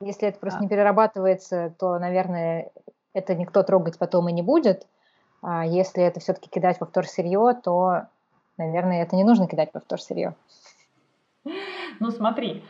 Если 0.00 0.28
это 0.28 0.38
просто 0.38 0.60
а. 0.60 0.62
не 0.62 0.68
перерабатывается, 0.68 1.74
то, 1.78 1.98
наверное, 1.98 2.70
это 3.12 3.34
никто 3.34 3.62
трогать 3.62 3.98
потом 3.98 4.28
и 4.28 4.32
не 4.32 4.42
будет. 4.42 4.86
А 5.42 5.64
если 5.64 6.02
это 6.02 6.20
все-таки 6.20 6.48
кидать 6.48 6.80
во 6.80 6.86
вторсырье, 6.86 7.58
то, 7.62 8.02
наверное, 8.56 9.02
это 9.02 9.16
не 9.16 9.24
нужно 9.24 9.46
кидать 9.46 9.70
во 9.72 9.80
вторсырье. 9.80 10.34
Ну, 11.98 12.10
смотри, 12.10 12.64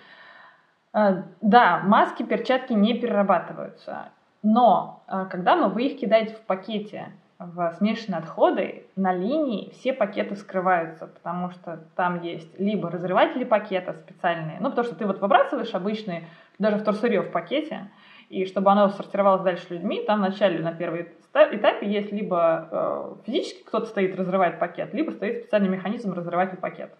э, 0.92 1.22
да, 1.40 1.80
маски, 1.84 2.22
перчатки 2.22 2.72
не 2.72 2.94
перерабатываются. 2.94 4.10
Но 4.42 5.02
э, 5.08 5.26
когда 5.30 5.56
мы, 5.56 5.68
вы 5.68 5.86
их 5.86 6.00
кидаете 6.00 6.34
в 6.34 6.40
пакете, 6.42 7.12
в 7.40 7.72
смешанные 7.78 8.18
отходы 8.18 8.84
на 8.96 9.14
линии 9.14 9.70
все 9.70 9.94
пакеты 9.94 10.36
скрываются, 10.36 11.06
потому 11.06 11.50
что 11.50 11.80
там 11.96 12.22
есть 12.22 12.60
либо 12.60 12.90
разрыватели 12.90 13.44
пакета 13.44 13.94
специальные, 13.94 14.58
ну, 14.60 14.68
потому 14.68 14.86
что 14.86 14.94
ты 14.94 15.06
вот 15.06 15.20
выбрасываешь 15.20 15.74
обычные, 15.74 16.28
даже 16.58 16.76
вторсырье 16.76 17.22
в 17.22 17.32
пакете, 17.32 17.90
и 18.28 18.44
чтобы 18.44 18.70
оно 18.70 18.90
сортировалось 18.90 19.42
дальше 19.42 19.64
людьми, 19.70 20.04
там 20.06 20.18
вначале 20.18 20.58
на 20.58 20.72
первом 20.72 21.06
этапе 21.32 21.90
есть 21.90 22.12
либо 22.12 22.68
э, 22.70 23.14
физически 23.24 23.64
кто-то 23.64 23.86
стоит, 23.86 24.14
разрывает 24.16 24.58
пакет, 24.58 24.92
либо 24.92 25.10
стоит 25.10 25.44
специальный 25.44 25.70
механизм 25.70 26.12
разрыватель 26.12 26.58
пакетов 26.58 26.98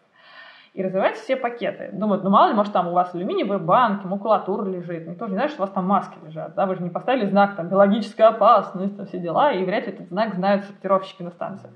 и 0.72 0.82
разрывать 0.82 1.16
все 1.16 1.36
пакеты. 1.36 1.90
Думают, 1.92 2.22
ну 2.22 2.30
мало 2.30 2.48
ли, 2.48 2.54
может 2.54 2.72
там 2.72 2.88
у 2.88 2.92
вас 2.92 3.14
алюминиевые 3.14 3.58
банки, 3.58 4.06
макулатура 4.06 4.64
лежит, 4.64 5.06
никто 5.06 5.26
же 5.26 5.32
не 5.32 5.36
знает, 5.36 5.50
что 5.50 5.62
у 5.62 5.66
вас 5.66 5.74
там 5.74 5.86
маски 5.86 6.16
лежат, 6.24 6.54
да, 6.54 6.66
вы 6.66 6.76
же 6.76 6.82
не 6.82 6.90
поставили 6.90 7.26
знак 7.26 7.56
там 7.56 7.68
биологическая 7.68 8.28
опасность, 8.28 8.96
там 8.96 9.06
все 9.06 9.18
дела, 9.18 9.52
и 9.52 9.64
вряд 9.64 9.86
ли 9.86 9.92
этот 9.92 10.08
знак 10.08 10.34
знают 10.34 10.64
сортировщики 10.64 11.22
на 11.22 11.30
станции. 11.30 11.70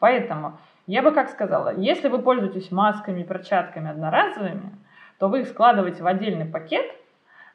Поэтому 0.00 0.58
я 0.86 1.02
бы 1.02 1.12
как 1.12 1.30
сказала, 1.30 1.74
если 1.74 2.08
вы 2.08 2.18
пользуетесь 2.18 2.70
масками, 2.70 3.22
перчатками 3.22 3.90
одноразовыми, 3.90 4.76
то 5.18 5.28
вы 5.28 5.40
их 5.40 5.48
складываете 5.48 6.02
в 6.02 6.06
отдельный 6.06 6.44
пакет, 6.44 6.84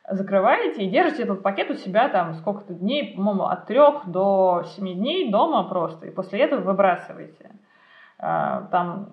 закрываете 0.09 0.83
и 0.83 0.89
держите 0.89 1.23
этот 1.23 1.43
пакет 1.43 1.69
у 1.69 1.75
себя 1.75 2.07
там 2.09 2.33
сколько-то 2.35 2.73
дней, 2.73 3.13
по-моему, 3.15 3.43
от 3.43 3.67
трех 3.67 4.07
до 4.07 4.63
семи 4.75 4.95
дней 4.95 5.29
дома 5.29 5.63
просто, 5.65 6.07
и 6.07 6.11
после 6.11 6.39
этого 6.39 6.61
выбрасываете. 6.61 7.51
А, 8.17 8.67
там 8.71 9.09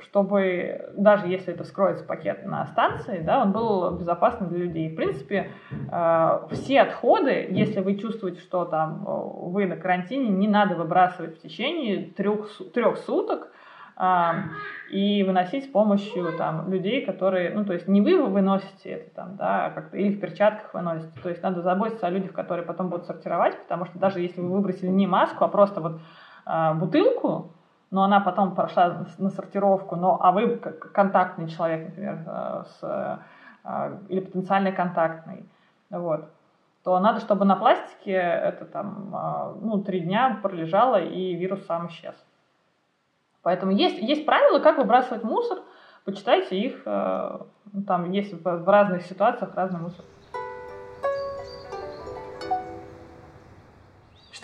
чтобы 0.00 0.92
даже 0.96 1.26
если 1.28 1.54
это 1.54 1.64
вскроется 1.64 2.04
пакет 2.04 2.44
на 2.44 2.66
станции, 2.66 3.20
да, 3.20 3.42
он 3.42 3.52
был 3.52 3.92
безопасным 3.92 4.48
для 4.48 4.58
людей. 4.58 4.90
В 4.90 4.96
принципе, 4.96 5.50
э, 5.70 6.40
все 6.52 6.80
отходы, 6.80 7.46
если 7.50 7.80
вы 7.80 7.96
чувствуете, 7.96 8.40
что 8.40 8.64
там 8.64 9.04
э, 9.06 9.50
вы 9.50 9.66
на 9.66 9.76
карантине, 9.76 10.28
не 10.28 10.48
надо 10.48 10.74
выбрасывать 10.74 11.38
в 11.38 11.42
течение 11.42 12.10
трех, 12.10 12.50
трех 12.72 12.98
суток, 12.98 13.48
э, 13.96 14.32
и 14.90 15.22
выносить 15.22 15.64
с 15.64 15.68
помощью 15.68 16.36
там, 16.36 16.70
людей, 16.70 17.04
которые, 17.04 17.50
ну, 17.50 17.64
то 17.64 17.72
есть 17.72 17.88
не 17.88 18.00
вы 18.00 18.22
выносите 18.26 18.90
это 18.90 19.14
там, 19.14 19.36
да, 19.36 19.70
как 19.70 19.94
или 19.94 20.14
в 20.14 20.20
перчатках 20.20 20.74
выносите, 20.74 21.12
то 21.22 21.28
есть 21.28 21.42
надо 21.42 21.62
заботиться 21.62 22.06
о 22.06 22.10
людях, 22.10 22.32
которые 22.32 22.66
потом 22.66 22.88
будут 22.88 23.06
сортировать, 23.06 23.58
потому 23.62 23.86
что 23.86 23.98
даже 23.98 24.20
если 24.20 24.40
вы 24.40 24.50
выбросили 24.50 24.88
не 24.88 25.06
маску, 25.06 25.44
а 25.44 25.48
просто 25.48 25.80
вот 25.80 26.00
бутылку, 26.78 27.54
но 27.94 28.02
она 28.02 28.18
потом 28.18 28.56
прошла 28.56 29.06
на 29.18 29.30
сортировку, 29.30 29.94
но, 29.94 30.18
а 30.20 30.32
вы 30.32 30.56
как 30.56 30.90
контактный 30.90 31.46
человек, 31.46 31.86
например, 31.86 32.24
э, 32.26 32.64
с, 32.66 33.20
э, 33.62 33.98
или 34.08 34.18
потенциально 34.18 34.72
контактный, 34.72 35.48
вот, 35.90 36.28
то 36.82 36.98
надо, 36.98 37.20
чтобы 37.20 37.44
на 37.44 37.54
пластике 37.54 38.10
это 38.10 38.64
там, 38.64 39.14
э, 39.14 39.54
ну, 39.60 39.80
три 39.80 40.00
дня 40.00 40.40
пролежало, 40.42 41.00
и 41.00 41.36
вирус 41.36 41.64
сам 41.66 41.86
исчез. 41.86 42.16
Поэтому 43.42 43.70
есть, 43.70 44.02
есть 44.02 44.26
правила, 44.26 44.58
как 44.58 44.78
выбрасывать 44.78 45.22
мусор, 45.22 45.58
почитайте 46.04 46.58
их, 46.58 46.82
там 46.82 48.10
есть 48.10 48.32
в 48.42 48.68
разных 48.68 49.02
ситуациях 49.02 49.54
разный 49.54 49.78
мусор. 49.78 50.04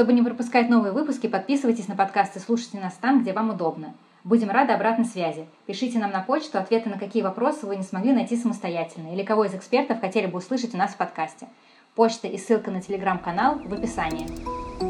Чтобы 0.01 0.15
не 0.15 0.23
пропускать 0.23 0.71
новые 0.71 0.93
выпуски, 0.93 1.27
подписывайтесь 1.27 1.87
на 1.87 1.95
подкаст 1.95 2.35
и 2.35 2.41
слушайте 2.41 2.79
нас 2.79 2.95
там, 2.95 3.21
где 3.21 3.35
вам 3.35 3.51
удобно. 3.51 3.93
Будем 4.25 4.49
рады 4.49 4.73
обратной 4.73 5.05
связи. 5.05 5.45
Пишите 5.67 5.99
нам 5.99 6.11
на 6.11 6.23
почту 6.23 6.57
ответы 6.57 6.89
на 6.89 6.99
какие 6.99 7.23
вопросы 7.23 7.67
вы 7.67 7.77
не 7.77 7.83
смогли 7.83 8.13
найти 8.13 8.35
самостоятельно 8.35 9.13
или 9.13 9.23
кого 9.23 9.45
из 9.45 9.55
экспертов 9.55 10.01
хотели 10.01 10.25
бы 10.25 10.39
услышать 10.39 10.75
у 10.75 10.79
нас 10.79 10.93
в 10.93 10.97
подкасте. 10.97 11.49
Почта 11.95 12.29
и 12.29 12.39
ссылка 12.39 12.71
на 12.71 12.81
телеграм-канал 12.81 13.57
в 13.57 13.75
описании. 13.75 14.90